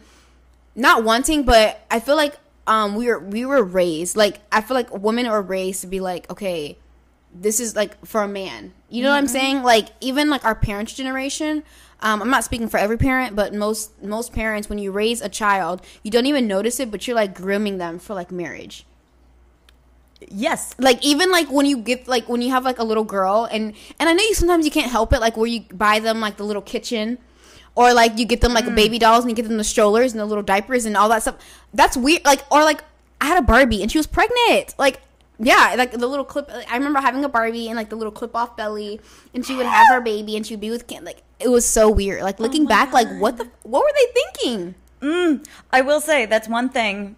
[0.74, 4.74] not wanting, but I feel like um we were we were raised like I feel
[4.74, 6.78] like women are raised to be like, okay,
[7.34, 8.72] this is like for a man.
[8.88, 9.62] You know what I'm saying?
[9.62, 11.64] Like even like our parents' generation.
[12.00, 15.28] Um, I'm not speaking for every parent, but most most parents, when you raise a
[15.28, 18.84] child, you don't even notice it, but you're like grooming them for like marriage.
[20.28, 20.74] yes.
[20.78, 23.74] Like even like when you get like when you have like a little girl, and
[23.98, 26.36] and I know you sometimes you can't help it, like where you buy them like
[26.36, 27.18] the little kitchen,
[27.74, 30.20] or like you get them like baby dolls and you get them the strollers and
[30.20, 31.36] the little diapers and all that stuff.
[31.74, 32.24] That's weird.
[32.24, 32.82] Like or like
[33.20, 34.74] I had a Barbie and she was pregnant.
[34.78, 35.00] Like
[35.38, 36.50] yeah, like the little clip.
[36.50, 39.00] I remember having a Barbie and like the little clip off belly,
[39.34, 41.04] and she would have her baby and she'd be with Ken.
[41.04, 42.22] Like it was so weird.
[42.22, 44.74] Like looking back, like what the what were they thinking?
[45.72, 47.16] I will say that's one thing.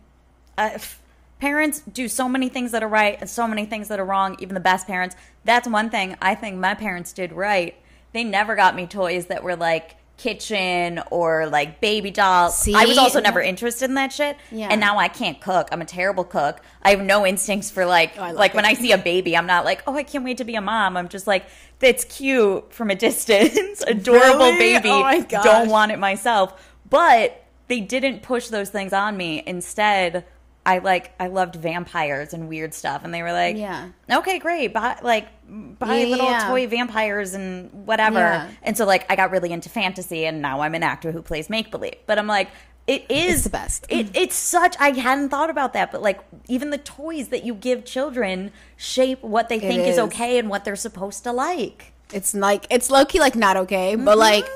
[0.56, 1.00] Uh, f-
[1.38, 4.36] parents do so many things that are right and so many things that are wrong.
[4.40, 5.14] Even the best parents.
[5.44, 7.76] That's one thing I think my parents did right.
[8.12, 12.58] They never got me toys that were like kitchen or like baby dolls.
[12.58, 12.74] See?
[12.74, 14.36] I was also never interested in that shit.
[14.50, 14.68] Yeah.
[14.70, 15.68] And now I can't cook.
[15.72, 16.60] I'm a terrible cook.
[16.82, 19.64] I have no instincts for like Oh, like when I see a baby, I'm not
[19.64, 20.96] like, oh, I can't wait to be a mom.
[20.96, 21.46] I'm just like,
[21.78, 23.82] that's cute from a distance.
[23.86, 24.58] Adorable Really?
[24.58, 24.90] baby.
[24.90, 25.44] Oh my gosh.
[25.44, 26.74] Don't want it myself.
[26.90, 29.42] But they didn't push those things on me.
[29.46, 30.24] Instead,
[30.66, 33.88] I like I loved vampires and weird stuff, and they were like, Yeah.
[34.10, 36.48] okay, great, buy like buy Yeah, little yeah.
[36.48, 38.50] toy vampires and whatever." Yeah.
[38.62, 41.48] And so like I got really into fantasy, and now I'm an actor who plays
[41.50, 41.96] make believe.
[42.06, 42.48] But I'm like.
[42.86, 43.84] It is the best.
[43.90, 44.10] It, mm.
[44.16, 44.74] it's such.
[44.80, 49.22] I hadn't thought about that, but like even the toys that you give children shape
[49.22, 49.96] what they think is.
[49.96, 49.98] is.
[49.98, 51.92] okay and what they're supposed to like.
[52.14, 54.18] It's like it's low key like not okay, but mm-hmm.
[54.18, 54.46] like,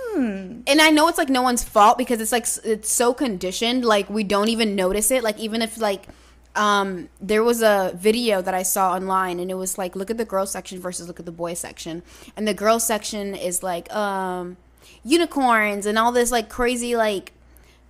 [0.67, 4.09] and I know it's like no one's fault because it's like it's so conditioned, like
[4.09, 5.23] we don't even notice it.
[5.23, 6.09] Like even if like,
[6.55, 10.19] um, there was a video that I saw online, and it was like look at
[10.19, 12.03] the girl section versus look at the boy section,
[12.37, 14.57] and the girl section is like um,
[15.05, 17.33] unicorns and all this like crazy like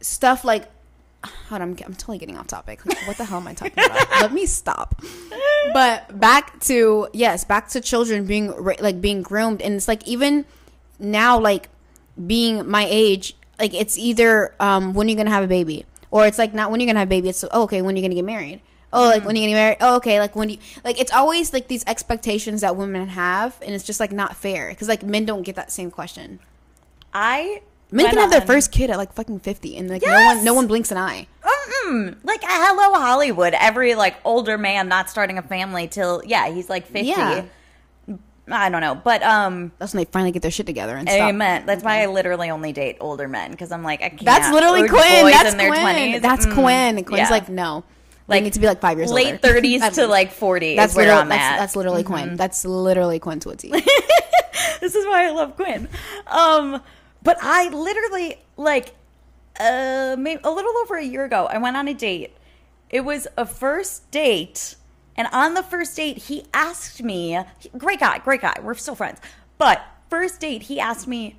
[0.01, 0.68] stuff like.
[1.48, 2.85] Hold on, I'm, I'm totally getting off topic.
[2.85, 4.11] Like, what the hell am I talking about?
[4.20, 5.01] Let me stop
[5.72, 10.44] but back to yes back to children being like being groomed and it's like even
[10.98, 11.68] now like
[12.27, 16.38] being my age like it's either um when you're gonna have a baby or it's
[16.38, 18.25] like not when you're gonna have a baby it's oh, okay when you're gonna get
[18.25, 18.61] married
[18.92, 21.53] oh like when you're gonna get married oh okay like when you like it's always
[21.53, 25.25] like these expectations that women have and it's just like not fair because like men
[25.25, 26.38] don't get that same question
[27.12, 30.44] I men can have their first kid at like fucking 50 and like no one
[30.44, 31.27] no one blinks an eye
[31.85, 33.55] Mm, like hello Hollywood.
[33.55, 37.09] Every like older man not starting a family till yeah he's like fifty.
[37.09, 37.44] Yeah.
[38.52, 41.30] I don't know, but um, that's when they finally get their shit together and stop
[41.30, 41.64] amen.
[41.66, 44.24] That's why I literally only date older men because I'm like I can't.
[44.24, 45.26] That's literally Quinn.
[45.26, 45.70] That's Quinn.
[45.72, 46.20] 20s.
[46.22, 47.04] That's Mm, Quinn.
[47.04, 47.30] Quinn's yeah.
[47.30, 47.84] like, no.
[48.28, 49.22] Like, need to be like five years older.
[49.24, 50.76] late thirties to like forty.
[50.76, 51.58] That's where I'm that's, at.
[51.58, 52.36] that's literally Quinn.
[52.36, 53.70] That's literally Quinn Twitty.
[54.80, 55.88] this is why I love Quinn.
[56.28, 56.80] Um,
[57.22, 58.94] but I literally like
[59.60, 62.34] uh maybe a little over a year ago, I went on a date.
[62.90, 64.76] It was a first date,
[65.16, 67.38] and on the first date, he asked me,
[67.77, 69.20] great guy, great guy, we're still friends.
[69.59, 71.37] But first date, he asked me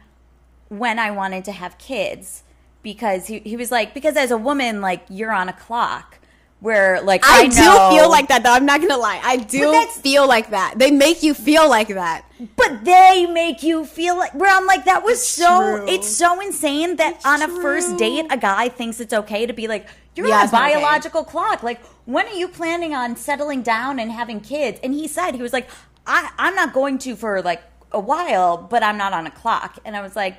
[0.70, 2.44] when I wanted to have kids
[2.84, 6.20] because he, he was like, because as a woman, like you're on a clock.
[6.60, 8.54] Where like I, I, do know, feel like that though.
[8.54, 9.20] I'm not gonna lie.
[9.22, 10.76] I do feel like that.
[10.78, 12.24] They make you feel like that.
[12.56, 15.88] But they make you feel like where I'm like that was so true.
[15.90, 19.68] it's so insane that on a first date a guy thinks it's okay to be
[19.68, 20.76] like You're Yeah, on a it's not okay.
[20.76, 21.64] biological clock.
[21.64, 24.80] Like, when are you planning on settling down and having kids?
[24.84, 25.70] And he said, he was like,
[26.06, 29.80] I, I'm not going to for like a while, but I'm not on a clock.
[29.86, 30.38] And I was like,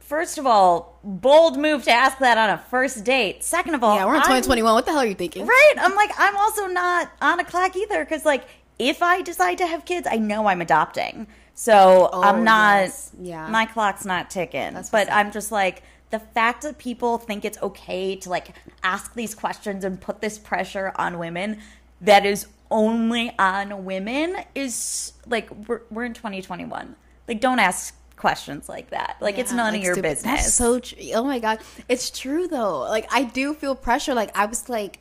[0.00, 3.42] first of all, bold move to ask that on a first date.
[3.42, 4.74] Second of all, Yeah, we're in I'm- 2021.
[4.74, 5.46] What the hell are you thinking?
[5.46, 5.74] Right.
[5.78, 8.44] I'm like, I'm also not on a clock either because, like,
[8.78, 11.26] if I decide to have kids, I know I'm adopting.
[11.54, 13.12] So Oh, I'm not, yes.
[13.20, 13.48] Yeah.
[13.48, 14.74] my clock's not ticking.
[14.74, 15.10] That's but.
[15.12, 15.82] I'm just like,
[16.14, 20.38] the fact that people think it's okay to, like, ask these questions and put this
[20.38, 21.58] pressure on women
[22.00, 26.94] that is only on women is like, we're, we're in 2021.
[27.28, 29.16] Like, don't ask questions like that.
[29.20, 30.08] Like, it's none like of your stupid.
[30.08, 30.42] business.
[30.42, 30.98] That's so true.
[31.14, 32.80] Oh my god, it's true though.
[32.80, 34.14] Like I do feel pressure.
[34.14, 35.00] Like I was like,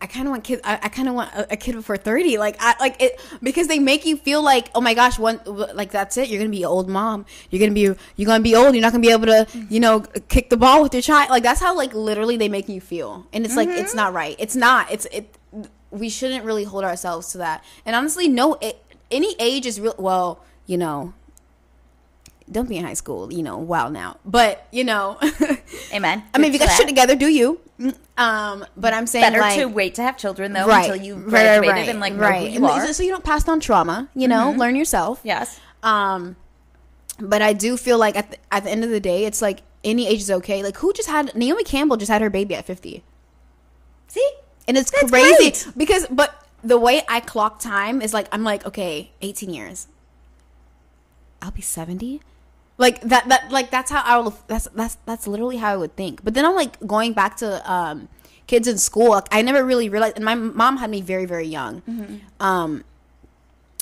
[0.00, 0.62] I kind of want kids.
[0.64, 2.38] I, I kind of want a, a kid before thirty.
[2.38, 5.90] Like I like it because they make you feel like, oh my gosh, one like
[5.90, 6.28] that's it.
[6.28, 7.26] You're gonna be an old mom.
[7.50, 7.80] You're gonna be
[8.16, 8.74] you're gonna be old.
[8.74, 11.30] You're not gonna be able to you know kick the ball with your child.
[11.30, 13.78] Like that's how like literally they make you feel, and it's like Mm-hmm.
[13.78, 14.36] it's not right.
[14.38, 14.90] It's not.
[14.92, 15.34] It's it.
[15.90, 17.64] We shouldn't really hold ourselves to that.
[17.84, 18.54] And honestly, no.
[18.60, 19.94] It, any age is real.
[19.98, 21.12] Well, you know,
[22.50, 24.16] don't be in high school, you know, wow now.
[24.24, 25.18] But, you know,
[25.92, 26.24] Amen.
[26.34, 27.60] I mean, if you got shit together, do you?
[28.16, 31.14] Um, but I'm saying Better like, to wait to have children, though, right, until you
[31.14, 32.50] right, graduated right, and, like, right.
[32.50, 32.92] you are.
[32.92, 35.20] so- you don't pass on trauma, you know, learn yourself.
[35.22, 35.60] Yes.
[35.82, 36.36] Um,
[37.20, 39.62] but I do feel like at the, at the end of the day, it's like
[39.84, 40.62] any age is okay.
[40.62, 43.02] Like who just had Naomi Campbell just had her baby at 50.
[44.08, 44.30] See?
[44.66, 45.66] And it's That's crazy great.
[45.76, 49.88] because, but the way I clock time is like, I'm like, okay, 18 years.
[51.40, 52.20] I'll be 70.
[52.78, 55.96] Like that, that, like that's how I will, that's, that's, that's literally how I would
[55.96, 56.24] think.
[56.24, 58.08] But then I'm like going back to, um,
[58.46, 59.10] kids in school.
[59.10, 61.82] Like, I never really realized, and my mom had me very, very young.
[62.40, 62.84] Um,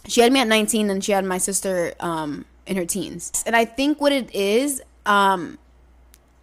[0.09, 3.45] she had me at 19 and she had my sister, um, in her teens.
[3.47, 5.59] And I think what it is, um,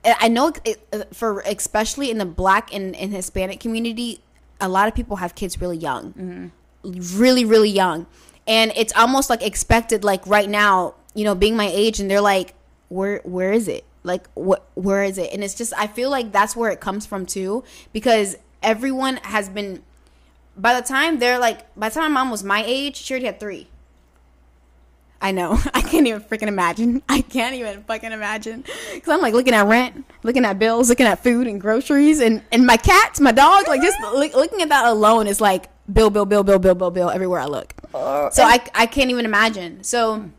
[0.05, 4.21] I know it, uh, for especially in the black and, and Hispanic community,
[4.59, 6.51] a lot of people have kids really young,
[6.83, 8.05] really really young,
[8.47, 10.03] and it's almost like expected.
[10.03, 12.53] Like right now, you know, being my age, and they're like,
[12.89, 13.85] "Where where is it?
[14.03, 17.05] Like what where is it?" And it's just I feel like that's where it comes
[17.05, 19.83] from too, because everyone has been.
[20.55, 23.25] By the time they're like, by the time my mom was my age, she already
[23.25, 23.67] had three.
[25.23, 25.57] I know.
[25.73, 27.01] I can't even freaking imagine.
[27.09, 28.65] I can't even fucking imagine.
[28.93, 32.43] Because I'm like looking at rent, looking at bills, looking at food and groceries, and,
[32.51, 33.67] and my cats, my dog.
[33.67, 36.91] Like just look, looking at that alone is like bill, bill, bill, bill, bill, bill,
[36.91, 37.73] bill everywhere I look.
[37.93, 39.83] Uh, so I, I can't even imagine.
[39.83, 40.29] So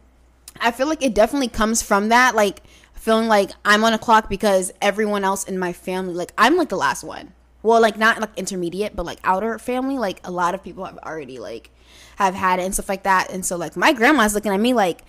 [0.61, 2.35] I feel like it definitely comes from that.
[2.35, 2.62] Like
[2.95, 6.69] feeling like I'm on a clock because everyone else in my family, like I'm like
[6.69, 7.33] the last one.
[7.62, 9.99] Well, like not like intermediate, but like outer family.
[9.99, 11.71] Like a lot of people have already like
[12.17, 13.31] have had it and stuff like that.
[13.31, 15.03] And so like my grandma's looking at me like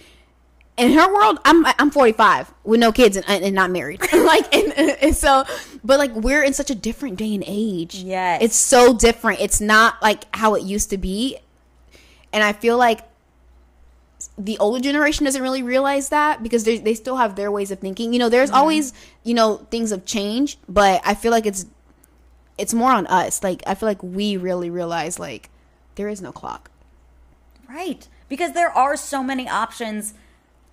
[0.78, 4.02] in her world, I'm I'm 45 with no kids and, and not married.
[4.14, 5.46] like and, and so,
[5.84, 7.96] but like we're in such a different day and age.
[7.96, 9.40] Yeah, it's so different.
[9.40, 11.38] It's not like how it used to be,
[12.34, 13.02] and I feel like
[14.38, 17.80] the older generation doesn't really realize that because they they still have their ways of
[17.80, 18.14] thinking.
[18.14, 21.66] You know, there's always you know things have changed, but I feel like it's
[22.58, 23.44] it's more on us.
[23.44, 25.50] Like I feel like we really realize like
[25.96, 26.70] there is no clock.
[27.68, 28.08] Right.
[28.30, 30.14] Because there are so many options.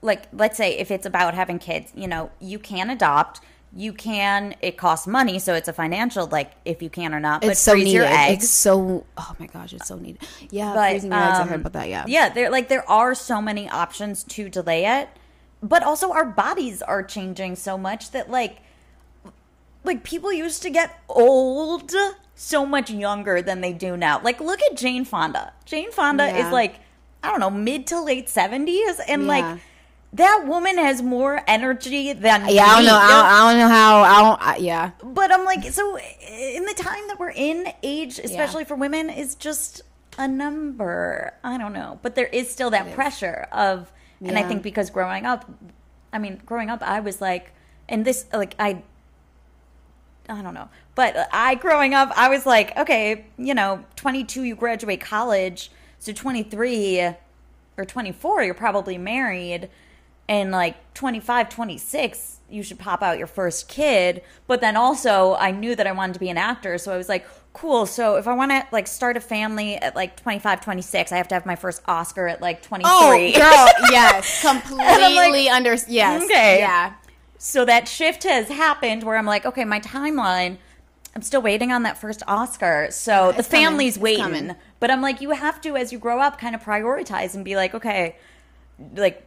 [0.01, 3.41] Like, let's say if it's about having kids, you know, you can adopt.
[3.75, 7.41] You can, it costs money, so it's a financial, like, if you can or not.
[7.41, 7.97] But It's so freeze needed.
[7.97, 8.45] your eggs.
[8.45, 10.21] It's so oh my gosh, it's so needed.
[10.51, 11.39] Yeah, but, freezing your eggs.
[11.39, 11.89] I um, heard about that.
[11.89, 15.09] Yeah, Yeah, there like there are so many options to delay it,
[15.63, 18.59] but also our bodies are changing so much that like
[19.85, 21.93] like people used to get old
[22.35, 24.21] so much younger than they do now.
[24.23, 25.53] Like look at Jane Fonda.
[25.65, 26.47] Jane Fonda Yeah.
[26.47, 26.77] is like
[27.23, 29.29] I don't know, mid to late 70s and Yeah.
[29.29, 29.61] like
[30.15, 32.87] that woman has more energy than Yeah, I don't me.
[32.87, 32.97] know.
[32.97, 34.03] I don't, I don't know how.
[34.03, 34.43] I don't.
[34.43, 38.75] I, yeah, But I'm like, so in the time that we're in, age, especially for
[38.75, 39.81] women, is just
[40.19, 41.33] a number.
[41.43, 41.99] I don't know.
[42.03, 45.51] But there is still that pressure of, and I think because growing up,
[46.13, 47.53] I mean, growing up, I was like,
[47.89, 48.83] and this, like, I,
[50.29, 50.69] I don't know.
[50.95, 55.71] But I, growing up, I was like, okay, you know, 22, you graduate college.
[55.99, 57.15] So 23
[57.79, 59.71] or 24, you're probably married.
[60.29, 64.23] And like 25, 26, you should pop out your first kid.
[64.47, 66.79] But then also, I knew that I wanted to be an actor.
[66.79, 67.87] So I was like, cool.
[67.87, 71.29] So if I want to like start a family at like 25, 26, I have
[71.29, 72.91] to have my first Oscar at like 23.
[72.91, 75.77] Oh, girl, yes, completely like, under.
[75.89, 76.59] Yes, okay.
[76.59, 76.95] yeah.
[77.39, 80.59] So that shift has happened where I'm like, okay, my timeline,
[81.15, 82.89] I'm still waiting on that first Oscar.
[82.91, 83.67] So the it's coming.
[83.67, 84.55] family's It's waiting.
[84.81, 87.57] But I'm like, you have to, as you grow up, kind of prioritize and be
[87.57, 88.17] like, okay,
[88.95, 89.27] like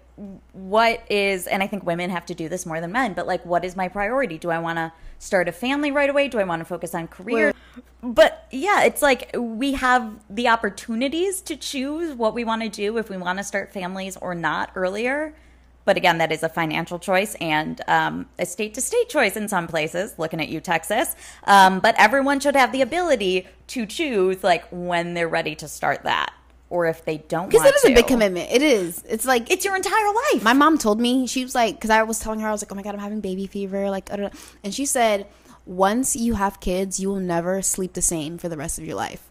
[0.54, 3.45] what is and I think women have to do this more than men, but like
[3.45, 4.38] what is my priority?
[4.38, 6.28] Do I want to start a family right away?
[6.30, 7.54] Do I want to focus on career?
[8.01, 12.97] But yeah, it's like we have the opportunities to choose what we want to do
[12.97, 15.36] if we want to start families or not earlier.
[15.84, 19.47] But again, that is a financial choice and um, a state to state choice in
[19.47, 21.15] some places, looking at you, Texas.
[21.43, 26.04] Um, but everyone should have the ability to choose like when they're ready to start
[26.04, 26.34] that
[26.75, 28.51] or if they don't Because it is a big commitment.
[28.51, 29.01] It is.
[29.07, 30.43] It's like It's your entire life.
[30.43, 32.71] my mom told me she was like because i was telling her i was like
[32.71, 34.39] oh my god i'm having baby fever like I don't know.
[34.63, 35.27] and she said
[35.65, 38.95] once you have kids you will never sleep the same for the rest of your
[38.95, 39.23] life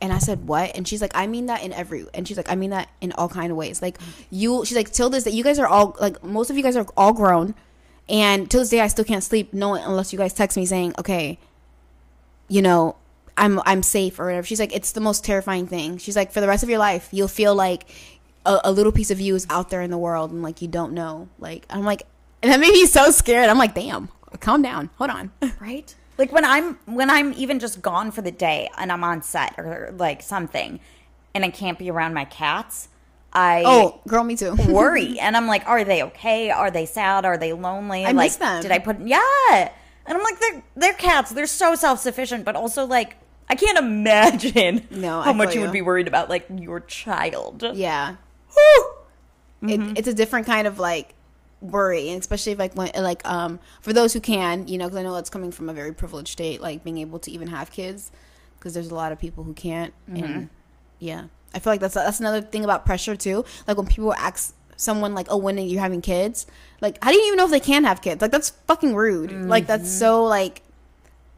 [0.00, 2.50] and i said what and she's like i mean that in every and she's like
[2.50, 3.96] i mean that in all kind of ways like
[4.30, 6.76] you she's like till this that you guys are all like most of you guys
[6.76, 7.54] are all grown
[8.08, 10.92] and till this day i still can't sleep no unless you guys text me saying
[10.98, 11.38] okay
[12.48, 12.96] you know
[13.36, 14.46] i'm i'm safe or whatever.
[14.46, 15.98] She's like it's the most terrifying thing.
[15.98, 17.84] She's like for the rest of your life you'll feel like
[18.44, 20.68] a, a little piece of you is out there in the world and like you
[20.68, 21.28] don't know.
[21.38, 22.02] Like i'm like
[22.42, 23.48] and that made me so scared.
[23.48, 24.08] I'm like damn
[24.40, 24.90] calm down.
[24.98, 25.30] Hold on.
[25.60, 25.94] Right?
[26.18, 29.54] Like when i'm when i'm even just gone for the day and i'm on set
[29.58, 30.78] or like something
[31.34, 32.88] and i can't be around my cats
[33.32, 34.54] i oh girl me too.
[34.68, 35.18] worry.
[35.18, 36.50] And i'm like are they okay?
[36.50, 37.24] Are they sad?
[37.24, 38.04] Are they lonely?
[38.04, 38.62] I like miss them.
[38.62, 39.72] did i put yeah.
[40.04, 41.30] And i'm like they're they're cats.
[41.30, 42.44] They're so self-sufficient.
[42.44, 43.16] But also like
[43.52, 45.66] i can't imagine No, how much you you.
[45.66, 47.62] would be worried about like your child.
[47.74, 48.16] Yeah.
[48.52, 48.94] Whew.
[49.62, 49.92] it, mm-hmm.
[49.96, 51.14] it's a different kind of like
[51.60, 54.98] worry and especially if like when like um for those who can you know because
[54.98, 57.70] i know it's coming from a very privileged state like being able to even have
[57.70, 58.10] kids
[58.58, 60.44] because there's a lot of people who can't and mm-hmm.
[60.98, 61.24] yeah.
[61.54, 63.44] I feel like that's that's another thing about pressure too.
[63.66, 66.46] Like when people ask someone like oh when are you having kids?
[66.80, 68.22] Like how do you even know if they can have kids?
[68.22, 69.32] Like that's fucking rude.
[69.32, 69.98] Like that's mm-hmm.
[69.98, 70.62] so like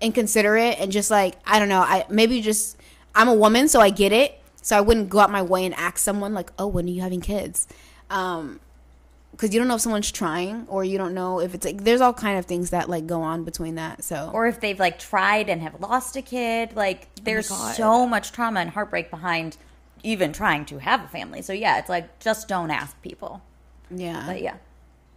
[0.04, 1.80] inconsiderate and just like I don't know.
[1.80, 2.76] I maybe just
[3.14, 4.40] I'm a woman, so I get it.
[4.62, 7.02] So I wouldn't go out my way and ask someone like, "Oh, when are you
[7.02, 7.66] having kids?"
[8.10, 8.60] Um,
[9.32, 12.00] because you don't know if someone's trying, or you don't know if it's like there's
[12.00, 14.04] all kind of things that like go on between that.
[14.04, 18.06] So or if they've like tried and have lost a kid like there's Oh so
[18.06, 19.56] much trauma and heartbreak behind
[20.02, 23.40] even trying to have a family so yeah it's like just don't ask people
[23.90, 24.56] yeah, but yeah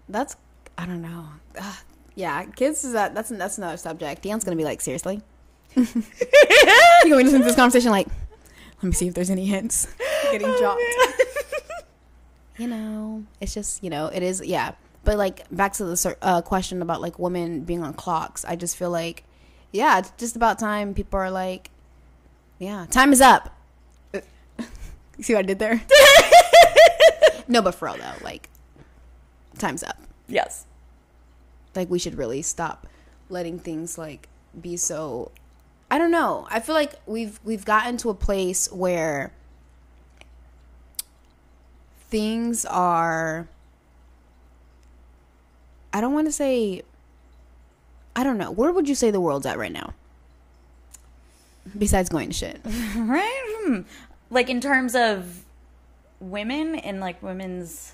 [0.08, 0.38] that's
[0.78, 1.26] I don't know.
[1.60, 1.76] Ugh.
[2.18, 4.24] Yeah, kids is that that's that's another subject.
[4.24, 5.22] Dan's gonna be like, seriously.
[5.76, 8.08] you gonna listen to this conversation like,
[8.78, 9.88] let me see if there's any hints.
[10.32, 10.82] Getting dropped.
[12.58, 14.72] you know, it's just you know, it is yeah.
[15.04, 18.78] But like back to the uh, question about like women being on clocks, I just
[18.78, 19.24] feel like,
[19.72, 21.70] yeah, it's just about time people are like,
[22.58, 23.56] yeah, time is up.
[25.20, 25.82] You see what I did there?
[27.48, 28.50] no, but for real though, like,
[29.58, 30.00] time's up.
[30.28, 30.67] yes
[31.78, 32.88] Like we should really stop
[33.30, 34.28] letting things like
[34.60, 35.32] be so.
[35.90, 36.48] I don't know.
[36.52, 39.32] I feel like we've we've gotten to a place where
[42.10, 43.48] things are
[45.94, 46.82] I don't want to say
[48.16, 48.52] I don't know.
[48.52, 49.94] Where would you say the world's at right now?
[51.78, 52.60] Besides going to shit.
[52.96, 53.82] right Hmm.
[54.30, 55.44] like in terms of
[56.20, 57.94] women and like women's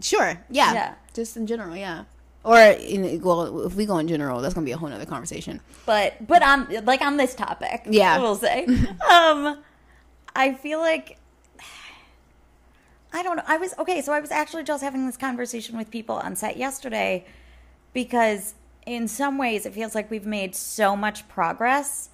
[0.00, 0.38] Sure.
[0.50, 0.74] Yeah.
[0.74, 0.94] Yeah.
[1.14, 2.04] Just in general, yeah.
[2.44, 5.60] Or in, well, if we go in general, that's gonna be a whole nother conversation.
[5.86, 8.18] but but on like on this topic Yeah.
[8.18, 8.64] we'll say
[9.10, 9.58] um
[10.36, 11.18] i feel like
[13.12, 15.90] i don't know i was okay so i was actually just having this conversation with
[15.90, 17.24] people on set yesterday
[17.92, 18.54] because
[18.86, 22.10] in some ways it feels like we've made so much progress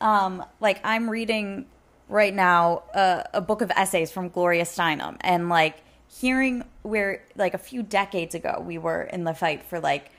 [0.00, 1.66] um like i'm reading
[2.08, 5.76] right now uh, a book of essays from gloria steinem and like
[6.08, 10.10] hearing where like a few decades ago we were in the fight for like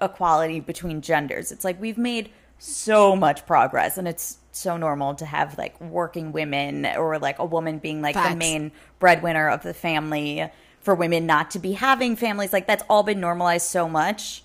[0.00, 1.52] equality between genders.
[1.52, 6.32] It's like we've made so much progress and it's so normal to have like working
[6.32, 11.26] women or like a woman being like the main breadwinner of the family for women
[11.26, 12.52] not to be having families.
[12.52, 14.42] Like that's all been normalized so much.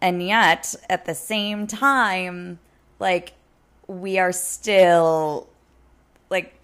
[0.00, 2.60] And yet at the same time
[3.00, 3.34] like
[3.86, 5.48] we are still
[6.30, 6.54] like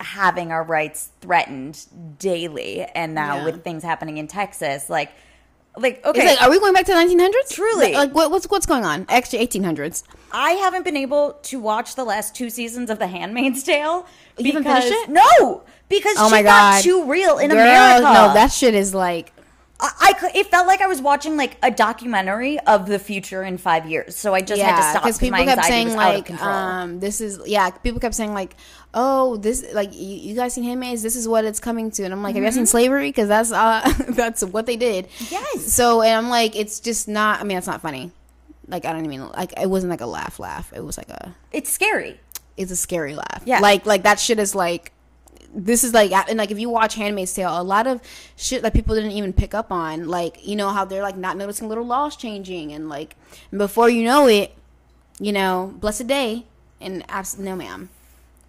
[0.00, 1.86] having our rights threatened
[2.18, 3.44] daily and now Yeah.
[3.46, 5.10] with things happening in texas like
[5.78, 7.50] like okay It's like, are we going back to the 1900s?
[7.50, 7.92] Truly.
[7.92, 9.04] Like, what, what's what's going on?
[9.10, 10.04] Actually, 1800s.
[10.32, 14.06] I haven't been able to watch the last two seasons of The Handmaid's Tale
[14.38, 15.12] You haven't because finished it?
[15.12, 18.04] no, because Oh she my got too real in Girl, America.
[18.04, 19.34] no, that shit is like.
[19.78, 23.58] I, I it felt like I was watching like a documentary of the future in
[23.58, 24.16] five years.
[24.16, 27.68] So I just had to stop because people kept saying like, um, this is yeah.
[27.70, 28.56] People kept saying like,
[28.94, 31.02] oh, this like you, you guys seen Handmaids?
[31.02, 33.08] This is what it's coming to, and I'm like, have you guys seen Slavery?
[33.08, 35.08] Because that's uh, that's what they did.
[35.08, 35.34] Mm-hmm.
[35.34, 35.72] Yes.
[35.72, 37.40] So and I'm like, it's just not.
[37.40, 38.12] I mean, it's not funny.
[38.68, 39.52] Like I don't even like.
[39.60, 40.72] It wasn't like a laugh, laugh.
[40.74, 41.34] It was like a.
[41.52, 42.18] it's scary.
[42.56, 43.42] It's a scary laugh.
[43.44, 43.60] Yeah.
[43.60, 44.92] Like like that shit is like.
[45.54, 48.00] This is like and like if you watch Handmaid's Tale, a lot of
[48.36, 51.36] shit that people didn't even pick up on, like you know how they're like not
[51.36, 53.16] noticing little laws changing, and like
[53.56, 54.54] before you know it,
[55.18, 56.44] you know, blessed day,
[56.80, 57.88] and abs- no, ma'am,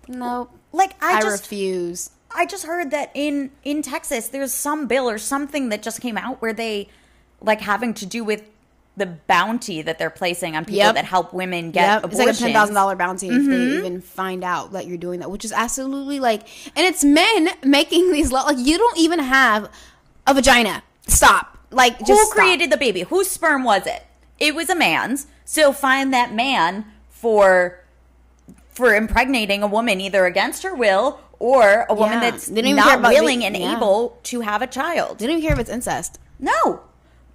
[0.07, 2.09] no, Like I, I, just refuse.
[2.31, 6.17] I just heard that in in Texas there's some bill or something that just came
[6.17, 6.89] out where they
[7.41, 8.43] like having to do with
[8.97, 10.95] the bounty that they're placing on people Yep.
[10.95, 13.77] that help women get Yep, it's like a ten thousand dollar bounty if they mm-hmm.
[13.77, 16.41] even find out that you're doing that, which is absolutely like,
[16.75, 18.45] and it's men making these laws.
[18.47, 19.71] Like you don't even have
[20.25, 20.83] a vagina.
[21.07, 21.57] Stop.
[21.71, 22.35] Like just Who stop.
[22.37, 23.01] created the baby?
[23.01, 24.03] Whose sperm was it?
[24.39, 25.27] It was a man's.
[25.45, 27.79] So find that man for
[28.69, 32.31] for impregnating a woman either against her will or a woman Yeah.
[32.31, 33.75] that's don't even care not willing the- and yeah.
[33.77, 35.19] able to have a child.
[35.19, 36.19] They don't even care if it's incest.
[36.39, 36.81] No.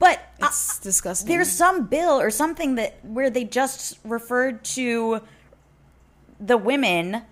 [0.02, 1.28] But uh, It's disgusting.
[1.28, 5.20] there's some bill or something that where they just referred to
[6.40, 7.22] the women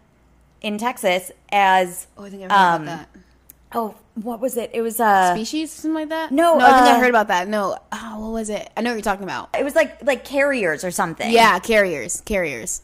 [0.61, 3.09] in Texas as oh, I think I heard um, about that.
[3.75, 4.71] oh what was it?
[4.73, 5.35] It was uh.
[5.35, 6.31] Species, something like that.
[6.31, 7.49] no, no, I think I uh, heard about that.
[7.49, 8.71] No, oh, what was it?
[8.77, 9.49] I know what you're talking about.
[9.59, 11.29] it was like like carriers or something.
[11.29, 12.83] Yeah, carriers, carriers.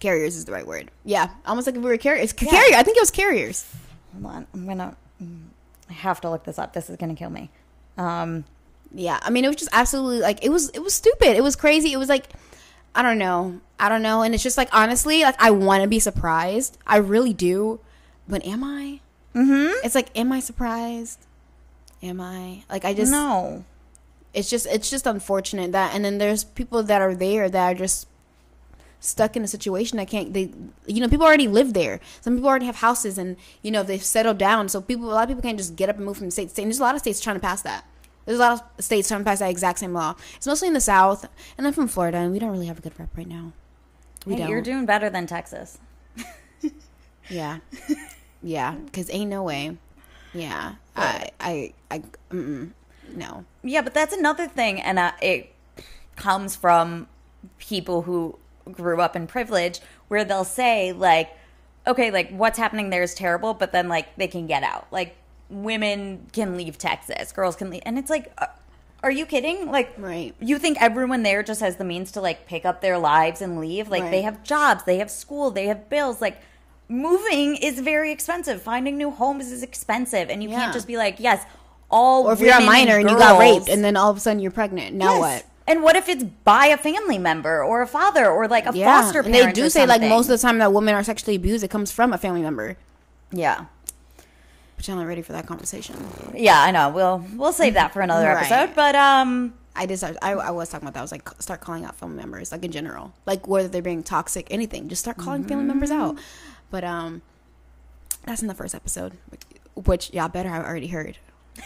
[0.00, 0.90] Carriers is the right word.
[1.02, 2.34] Yeah, almost like if we were carriers.
[2.34, 2.76] Carrier.
[2.76, 3.64] I think it was carriers.
[4.12, 4.96] Hold on, I'm gonna.
[5.22, 5.46] mm,
[5.88, 6.74] I have to look this up.
[6.74, 7.48] This is gonna kill me.
[7.98, 8.44] Um,
[8.94, 10.70] Yeah, I mean, it was just absolutely like it was.
[10.70, 11.36] It was stupid.
[11.36, 11.92] It was crazy.
[11.92, 12.24] It was like,
[12.94, 15.88] I don't know, I don't know, and it's just like honestly, like I want to
[15.88, 16.78] be surprised.
[16.86, 17.80] I really do,
[18.26, 19.00] but am I?
[19.34, 19.84] Mm-hmm.
[19.84, 21.26] It's like, am I surprised?
[22.02, 22.64] Am I?
[22.70, 23.64] Like I just no.
[24.32, 27.74] it's just it's just unfortunate that and then there's people that are there that are
[27.74, 28.06] just
[29.00, 30.50] stuck in a situation I can't they
[30.86, 32.00] you know people already live there.
[32.20, 34.68] Some people already have houses and you know they've settled down.
[34.68, 36.50] So people a lot of people can't just get up and move from state to
[36.50, 36.62] state.
[36.62, 37.84] And there's a lot of states trying to pass that.
[38.24, 40.14] There's a lot of states trying to pass that exact same law.
[40.36, 41.26] It's mostly in the south
[41.56, 43.52] and i'm from florida and we don't really have a good rep right now.
[44.26, 44.50] We Hey, don't.
[44.50, 45.78] you're doing better than Texas.
[47.30, 47.58] yeah.
[48.42, 49.76] Yeah because ain't no way.
[50.34, 52.02] Yeah i i i
[53.14, 53.44] no.
[53.62, 55.54] Yeah, but that's another thing, and uh, it
[56.16, 57.08] comes from
[57.58, 58.38] people who
[58.72, 61.30] grew up in privilege, where they'll say like,
[61.86, 64.86] "Okay, like what's happening there is terrible," but then like they can get out.
[64.90, 65.16] Like
[65.50, 68.32] women can leave Texas, girls can leave, and it's like.
[68.38, 68.46] Uh,
[69.00, 69.70] are you kidding?
[69.70, 70.34] Like, Right.
[70.40, 73.60] you think everyone there just has the means to like pick up their lives and
[73.60, 73.88] leave?
[73.88, 76.20] Like, they have jobs, they have school, they have bills.
[76.20, 76.40] Like,
[76.88, 78.60] moving is very expensive.
[78.60, 80.56] Finding new homes is expensive, and you Yeah.
[80.62, 81.44] can't just be like, yes,
[81.90, 84.20] all or if you're a minor and you got raped and then all of a
[84.20, 85.20] sudden you're pregnant now Yes.
[85.20, 88.72] what And what if it's by a family member or a father or like a
[88.72, 89.54] foster and parent?
[89.54, 91.92] they do say like most of the time that women are sexually abused, it comes
[91.92, 92.76] from a family member.
[93.30, 93.66] yeah,
[94.76, 95.96] But I'm not ready for that conversation.
[96.34, 96.88] yeah, I know.
[96.88, 98.50] We'll we'll save that for another Right.
[98.50, 98.74] episode.
[98.74, 99.98] But um, I did.
[99.98, 101.00] Start, I, I was talking about that.
[101.00, 104.02] I was like, start calling out family members, like in general, like whether they're being
[104.02, 104.88] toxic, anything.
[104.88, 106.16] Just start calling family members out.
[106.70, 107.22] But um,
[108.24, 109.42] that's in the first episode, which,
[109.86, 111.18] which y'all better have already heard.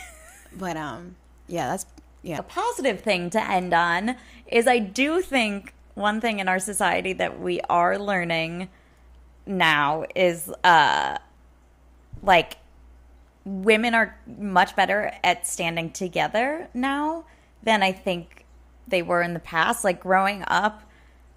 [0.55, 1.17] But um,
[1.49, 1.87] yeah, that's
[2.23, 2.39] yeah.
[2.39, 4.17] a positive thing to end on
[4.47, 8.69] is I do think one thing in our society that we are learning
[9.45, 11.19] now is uh
[12.23, 12.57] like
[13.45, 17.25] women are much better at standing together now
[17.63, 18.45] than I think
[18.87, 19.85] they were in the past.
[19.85, 20.83] Like growing up,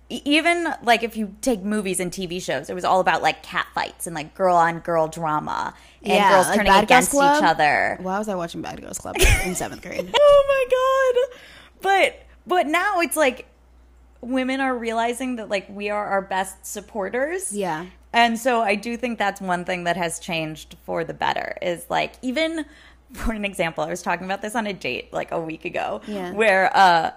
[0.09, 3.67] even like if you take movies and TV shows, it was all about like cat
[3.73, 7.37] fights and like girl on girl drama and Yeah, girls like turning Bad against Club.
[7.37, 7.97] each other.
[8.01, 10.11] Why was I watching Bad Girls Club in seventh grade?
[10.15, 11.39] oh my god
[11.81, 13.47] but but now it's like
[14.21, 17.85] women are realizing that like we are our best supporters Yeah.
[18.13, 21.85] and so i do think that's one thing that has changed for the better is
[21.89, 22.65] like even
[23.13, 26.01] for an example i was talking about this on a date like a week ago
[26.07, 26.31] Yeah.
[26.31, 27.11] where uh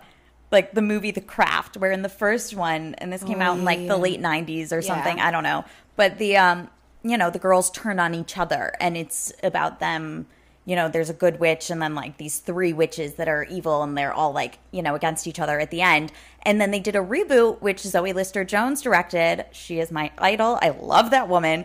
[0.50, 3.58] like the movie the craft where in the first one and this came Oh, out
[3.58, 5.26] in like yeah, the late 90s or something Yeah.
[5.28, 5.64] i don't know.
[5.96, 6.70] But the um
[7.02, 10.26] you know the girls turn on each other and it's about them
[10.64, 13.82] you know there's a good witch and then like these three witches that are evil
[13.82, 16.12] and they're all like you know against each other at the end.
[16.42, 19.46] And then they did a reboot which zoe lister jones directed.
[19.52, 20.58] She is my idol.
[20.62, 21.64] I love that woman.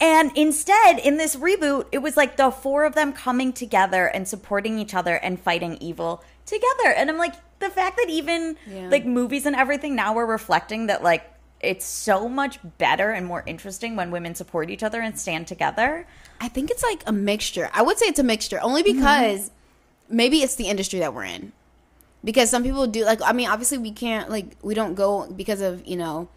[0.00, 4.26] And instead in this reboot it was like the four of them coming together and
[4.28, 6.90] supporting each other and fighting evil together.
[6.96, 7.34] And i'm like
[7.64, 8.88] the fact that even Yeah.
[8.88, 13.42] like movies and everything now we're reflecting that like it's so much better and more
[13.46, 16.06] interesting when women support each other and stand together
[16.40, 17.70] I think it's like a mixture.
[17.72, 18.98] I would say it's a mixture only mm-hmm.
[18.98, 19.50] because
[20.08, 21.52] maybe it's the industry that we're in.
[22.22, 25.60] Because some people do like I mean obviously we can't like we don't go because
[25.60, 26.28] of, you know,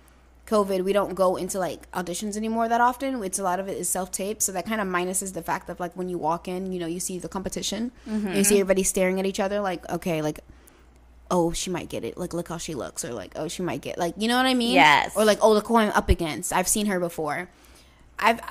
[0.45, 3.21] COVID, we don't go into like auditions anymore that often.
[3.23, 5.79] It's a lot of it is self-tape, so that kind of minuses the fact of
[5.79, 7.91] like when you walk in, you know, you see the competition.
[8.05, 8.53] You see mm-hmm.
[8.53, 10.39] everybody staring at each other like okay, like
[11.29, 12.17] oh, she might get it.
[12.17, 14.45] Like look how she looks or like oh, she might get like, you know what
[14.45, 14.73] I mean?
[14.73, 15.13] Yes.
[15.15, 16.53] Or like oh, look who I'm up against.
[16.53, 17.49] I've seen her before.
[18.19, 18.41] I've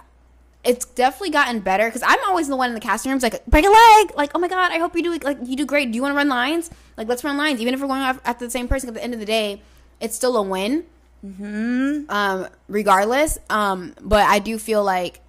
[0.67, 3.65] it's definitely gotten better because I'm always the one in the casting rooms like break
[3.65, 5.93] a leg, like oh my god, I hope you do like you do great.
[5.93, 6.71] Do you want to run lines?
[6.97, 8.89] Like let's run lines, even if we're going off after the same person.
[8.89, 9.63] At the end of the day,
[10.01, 10.85] it's still a win,
[11.25, 12.11] mm-hmm.
[12.11, 13.39] um, regardless.
[13.49, 15.21] Um, but I do feel like,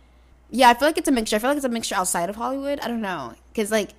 [0.49, 1.35] yeah, I feel like it's a mixture.
[1.35, 2.79] I feel like it's a mixture outside of Hollywood.
[2.79, 3.91] I don't know because like,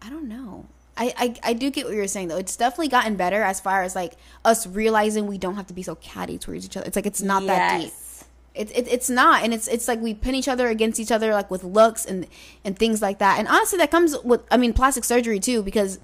[0.00, 0.66] I don't know.
[1.00, 2.36] I, I, I do get what you're saying though.
[2.36, 4.12] It's definitely gotten better as far as like
[4.44, 6.86] us realizing we don't have to be so catty towards each other.
[6.86, 7.86] It's like it's not that deep.
[7.88, 8.24] Yes.
[8.52, 11.32] It, it, it's not and it's it's like we pin each other against each other
[11.32, 12.26] like with looks and
[12.64, 16.00] and things like that and honestly that comes with i mean plastic surgery too because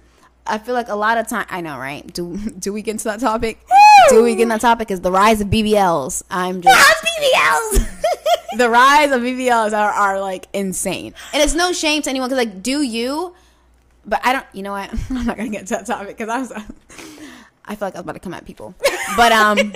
[0.46, 3.04] i feel like a lot of time i know right do do we get into
[3.04, 3.58] that topic
[4.10, 8.02] do we get into that topic is the rise of bbls i'm just BBLs.
[8.58, 12.46] the rise of bbls are, are like insane and it's no shame to anyone because
[12.46, 13.34] like do you
[14.06, 14.90] but i don't you know what?
[15.10, 16.52] I'm not gonna get to that topic because i was
[17.64, 18.74] i feel like i was about to come at people.
[19.16, 19.58] But um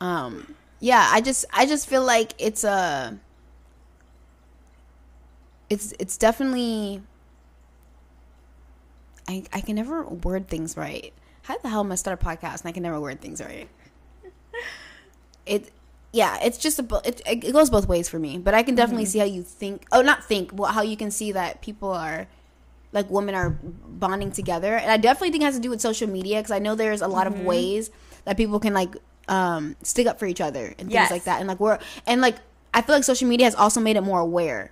[0.00, 3.16] um yeah i just i just feel like it's a
[5.70, 7.02] it's it's definitely
[9.28, 11.12] i i can never word things right.
[11.42, 13.68] How the hell am i start a podcast and i can never word things right?
[15.46, 15.70] It
[16.12, 19.04] yeah it's just a it, it goes both ways for me but i can definitely
[19.06, 22.26] see how you think oh not think well how you can see that people are
[22.92, 23.50] like women are
[23.88, 26.58] bonding together and i definitely think it has to do with social media because i
[26.58, 27.90] know there's a lot of ways
[28.24, 28.94] that people can like
[29.28, 31.10] um stick up for each other and things Yes.
[31.10, 32.36] like that and like we're and like
[32.74, 34.70] i feel like social media has also made it more aware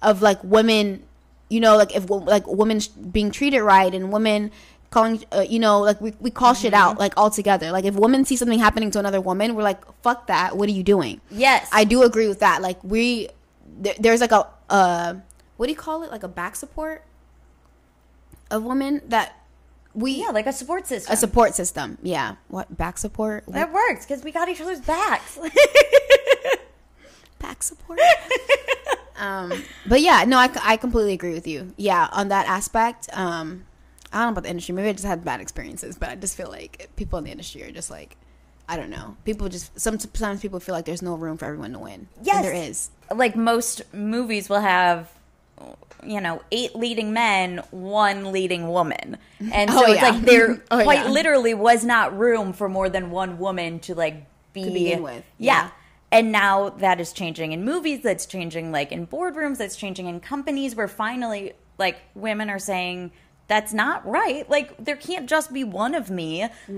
[0.00, 1.04] of like women
[1.48, 2.80] you know like if like women
[3.12, 4.50] being treated right and women
[4.92, 7.94] calling uh, you know like we, we call shit out like all together like if
[7.94, 11.20] women see something happening to another woman we're like fuck that what are you doing
[11.30, 11.68] yes.
[11.72, 12.62] I do agree with that.
[12.62, 13.28] Like we,
[13.66, 15.14] there, there's like a, uh,
[15.56, 16.10] what do you call it?
[16.10, 17.04] Like a back support
[18.50, 19.36] of women that
[19.94, 21.12] we yeah, like a support system.
[21.12, 21.98] a support system.
[22.02, 23.46] Yeah, what back support?
[23.46, 25.38] What, that works because we got each other's backs.
[27.38, 28.00] back support.
[29.16, 29.52] um,
[29.86, 31.74] but yeah, no, I, I completely agree with you.
[31.76, 33.08] Yeah, on that aspect.
[33.12, 33.66] Um,
[34.12, 34.74] I don't know about the industry.
[34.74, 37.62] Maybe I just had bad experiences, but I just feel like people in the industry
[37.64, 38.16] are just like,
[38.68, 39.16] I don't know.
[39.24, 42.08] People just sometimes people feel like there's no room for everyone to win.
[42.16, 42.42] And Yes.
[42.44, 42.90] there is.
[43.14, 45.10] like most movies will have
[46.04, 49.18] you know eight leading men one leading woman
[49.52, 50.08] and oh, so Oh, it's yeah.
[50.10, 51.10] like there Oh, quite yeah.
[51.10, 55.64] literally was not room for more than one woman to like be begin with, yeah.
[55.66, 55.70] yeah.
[56.10, 60.18] and now that is changing in movies that's changing like in boardrooms that's changing in
[60.18, 63.12] companies where finally like women are saying
[63.52, 66.30] that's not right like there can't just be one of me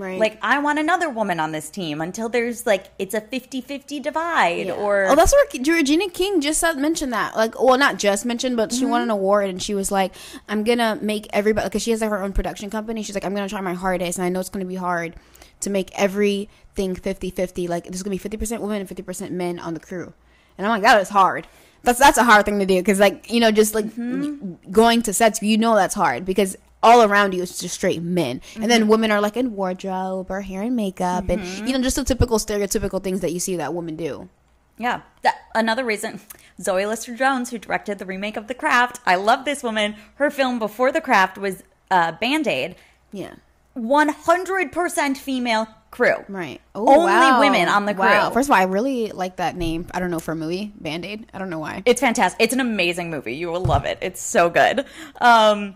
[0.03, 0.19] Right.
[0.19, 4.67] like i want another woman on this team until there's like it's a 50-50 divide
[4.67, 4.73] Yeah.
[4.83, 5.45] or oh, that's where
[5.77, 7.29] Regina King just said, mentioned that.
[7.41, 9.09] Like, well, not just mentioned, but she won Mm-hmm.
[9.11, 10.11] an award, and she was like,
[10.49, 13.03] "I'm gonna make everybody because she has like her own production company.
[13.03, 15.15] She's like, I'm gonna try my hardest, and I know it's gonna be hard
[15.63, 17.69] to make everything 50-50.
[17.69, 20.13] Like, there's gonna be fifty percent women and fifty percent men on the crew,
[20.57, 21.47] and I'm like, that is hard.
[21.83, 24.71] That's that's a hard thing to do because like you know just like Mm-hmm.
[24.71, 26.57] going to sets, you know that's hard because.
[26.85, 28.67] All around you is just straight men, and Mm-hmm.
[28.69, 32.03] then women are like in wardrobe or hair and makeup, and you know just the
[32.03, 34.29] typical stereotypical things that you see that women do.
[34.77, 35.01] Yeah.
[35.23, 36.19] That, another reason,
[36.61, 39.95] Zoe Lister Jones, who directed the remake of The Craft, I love this woman.
[40.15, 42.75] Her film before The Craft was uh, Band Aid.
[43.13, 43.35] Yeah.
[43.77, 46.15] 100% female crew.
[46.27, 46.59] Right.
[46.73, 47.39] Oh, Only wow.
[47.39, 48.03] women on the crew.
[48.03, 48.29] Wow.
[48.31, 49.87] First of all, I really like that name.
[49.93, 51.29] I don't know for a movie, Band Aid.
[51.33, 51.83] I don't know why.
[51.85, 52.41] It's fantastic.
[52.41, 53.35] It's an amazing movie.
[53.35, 53.97] You will love it.
[54.01, 54.85] It's so good.
[55.21, 55.75] Um,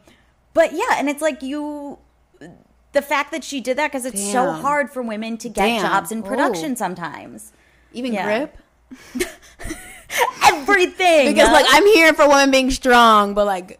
[0.53, 1.99] but yeah, and it's like you.
[2.91, 5.81] The fact that she did that because it's so hard for women to get Damn.
[5.81, 6.75] jobs in production Oh.
[6.75, 7.51] sometimes.
[7.93, 8.47] Even Yeah.
[8.47, 8.57] grip.
[10.43, 11.27] Everything.
[11.27, 13.79] Because like I'm here for women being strong, but like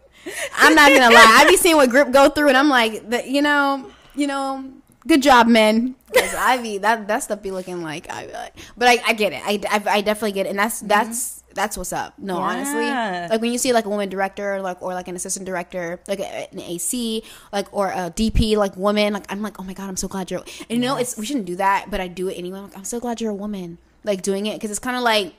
[0.56, 1.38] I'm not gonna lie.
[1.40, 4.64] I be seeing what grip go through, and I'm like, you know, you know,
[5.06, 5.96] good job, men.
[6.12, 9.12] Because I be that that stuff be looking like I be like, but I, I
[9.12, 9.42] get it.
[9.44, 10.88] I, I, I definitely get it, and that's mm-hmm.
[10.88, 12.14] that's that's what's up.
[12.18, 12.42] No, Yeah.
[12.42, 12.86] honestly,
[13.30, 16.20] like when you see like a woman director, like or like an assistant director, like
[16.20, 17.22] a, an AC,
[17.52, 20.30] like or a DP, like woman, like I'm like, oh my god, I'm so glad
[20.30, 20.40] you're.
[20.68, 22.58] And you know, it's we shouldn't do that, but I do it anyway.
[22.58, 25.02] I'm, like, I'm so glad you're a woman, like doing it because it's kind of
[25.02, 25.34] like.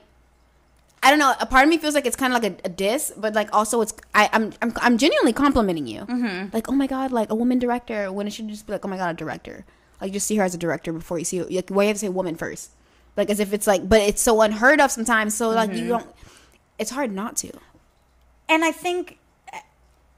[1.04, 1.34] I don't know.
[1.40, 3.52] A part of me feels like it's kind of like a, a diss, but like
[3.52, 6.02] also it's I, I'm I'm I'm genuinely complimenting you.
[6.02, 6.50] Mm-hmm.
[6.52, 8.12] Like, oh my god, like a woman director.
[8.12, 9.64] When it should just be like, oh my god, a director.
[10.00, 11.42] Like, just see her as a director before you see.
[11.42, 12.70] Like, why you have to say woman first?
[13.16, 15.34] Like, as if it's like, but it's so unheard of sometimes.
[15.34, 16.06] So like, you don't.
[16.78, 17.52] It's hard not to.
[18.48, 19.18] and I think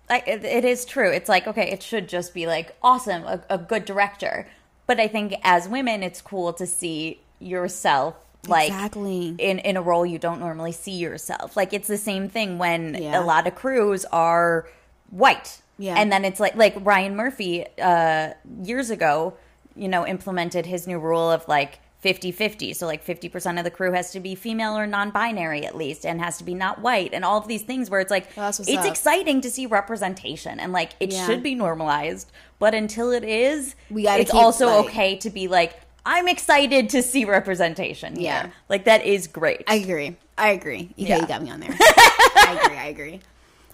[0.08, 1.10] like it, it is true.
[1.10, 4.46] It's like okay, it should just be like awesome, a, a good director.
[4.86, 8.14] But I think as women, it's cool to see yourself
[8.46, 9.34] like Exactly.
[9.38, 11.56] in in a role you don't normally see yourself.
[11.56, 13.18] Like it's the same thing when Yeah.
[13.18, 14.68] a lot of crews are
[15.10, 15.60] white.
[15.78, 15.96] Yeah.
[15.98, 19.34] and then it's like like Ryan Murphy uh, years ago,
[19.74, 23.92] you know, implemented his new rule of like 50-50 so like 50% of the crew
[23.92, 27.24] has to be female or non-binary at least and has to be not white and
[27.24, 28.84] all of these things where it's like Well, it's up.
[28.84, 31.26] exciting to see representation and like it Yeah.
[31.26, 35.48] should be normalized but until it is We gotta it's also like- okay to be
[35.48, 38.24] like i'm excited to see representation here.
[38.24, 38.50] Yeah.
[38.68, 40.16] like that is great I agree.
[40.36, 40.90] I agree.
[40.96, 41.20] Yeah.
[41.20, 41.70] you got me on there.
[41.80, 42.76] I agree.
[42.76, 43.20] I agree.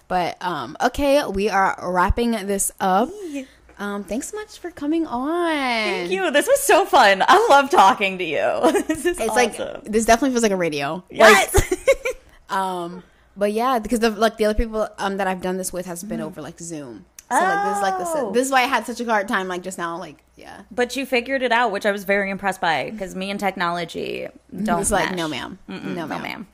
[0.07, 3.09] But um, okay, we are wrapping this up.
[3.81, 5.49] Um, thanks so much for coming on.
[5.49, 6.29] Thank you.
[6.29, 7.23] This was so fun.
[7.27, 8.83] I love talking to you.
[8.87, 9.35] this is It's awesome.
[9.35, 11.03] like this definitely feels like a radio.
[11.11, 11.49] Like,
[12.49, 13.03] um,
[13.35, 16.03] but yeah, because the like the other people um that I've done this with has
[16.03, 17.05] been over like Zoom.
[17.31, 18.03] So like this is like Mm-hmm.
[18.19, 18.25] Oh.
[18.31, 18.33] this.
[18.35, 19.97] This is why I had such a hard time like just now.
[19.97, 23.31] Like yeah, but you figured it out, which I was very impressed by because me
[23.31, 24.27] and technology
[24.63, 24.81] don't.
[24.81, 26.21] it's like no ma'am, Mm-mm, no no ma'am.
[26.21, 26.47] ma'am.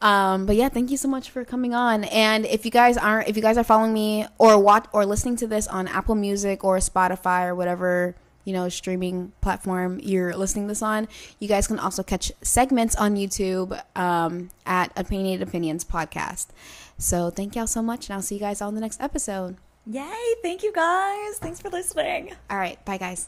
[0.00, 2.04] Um, but yeah, thank you so much for coming on.
[2.04, 5.36] And if you guys aren't, if you guys are following me or watch or listening
[5.36, 10.68] to this on Apple Music or Spotify or whatever you know streaming platform you're listening
[10.68, 11.08] this on,
[11.40, 16.46] you guys can also catch segments on YouTube um, at Opinionated Opinions Podcast.
[16.96, 19.56] So thank y'all so much, and I'll see you guys on the next episode.
[19.86, 20.34] Yay!
[20.42, 21.38] Thank you guys.
[21.38, 22.34] Thanks for listening.
[22.48, 23.26] All right, bye guys.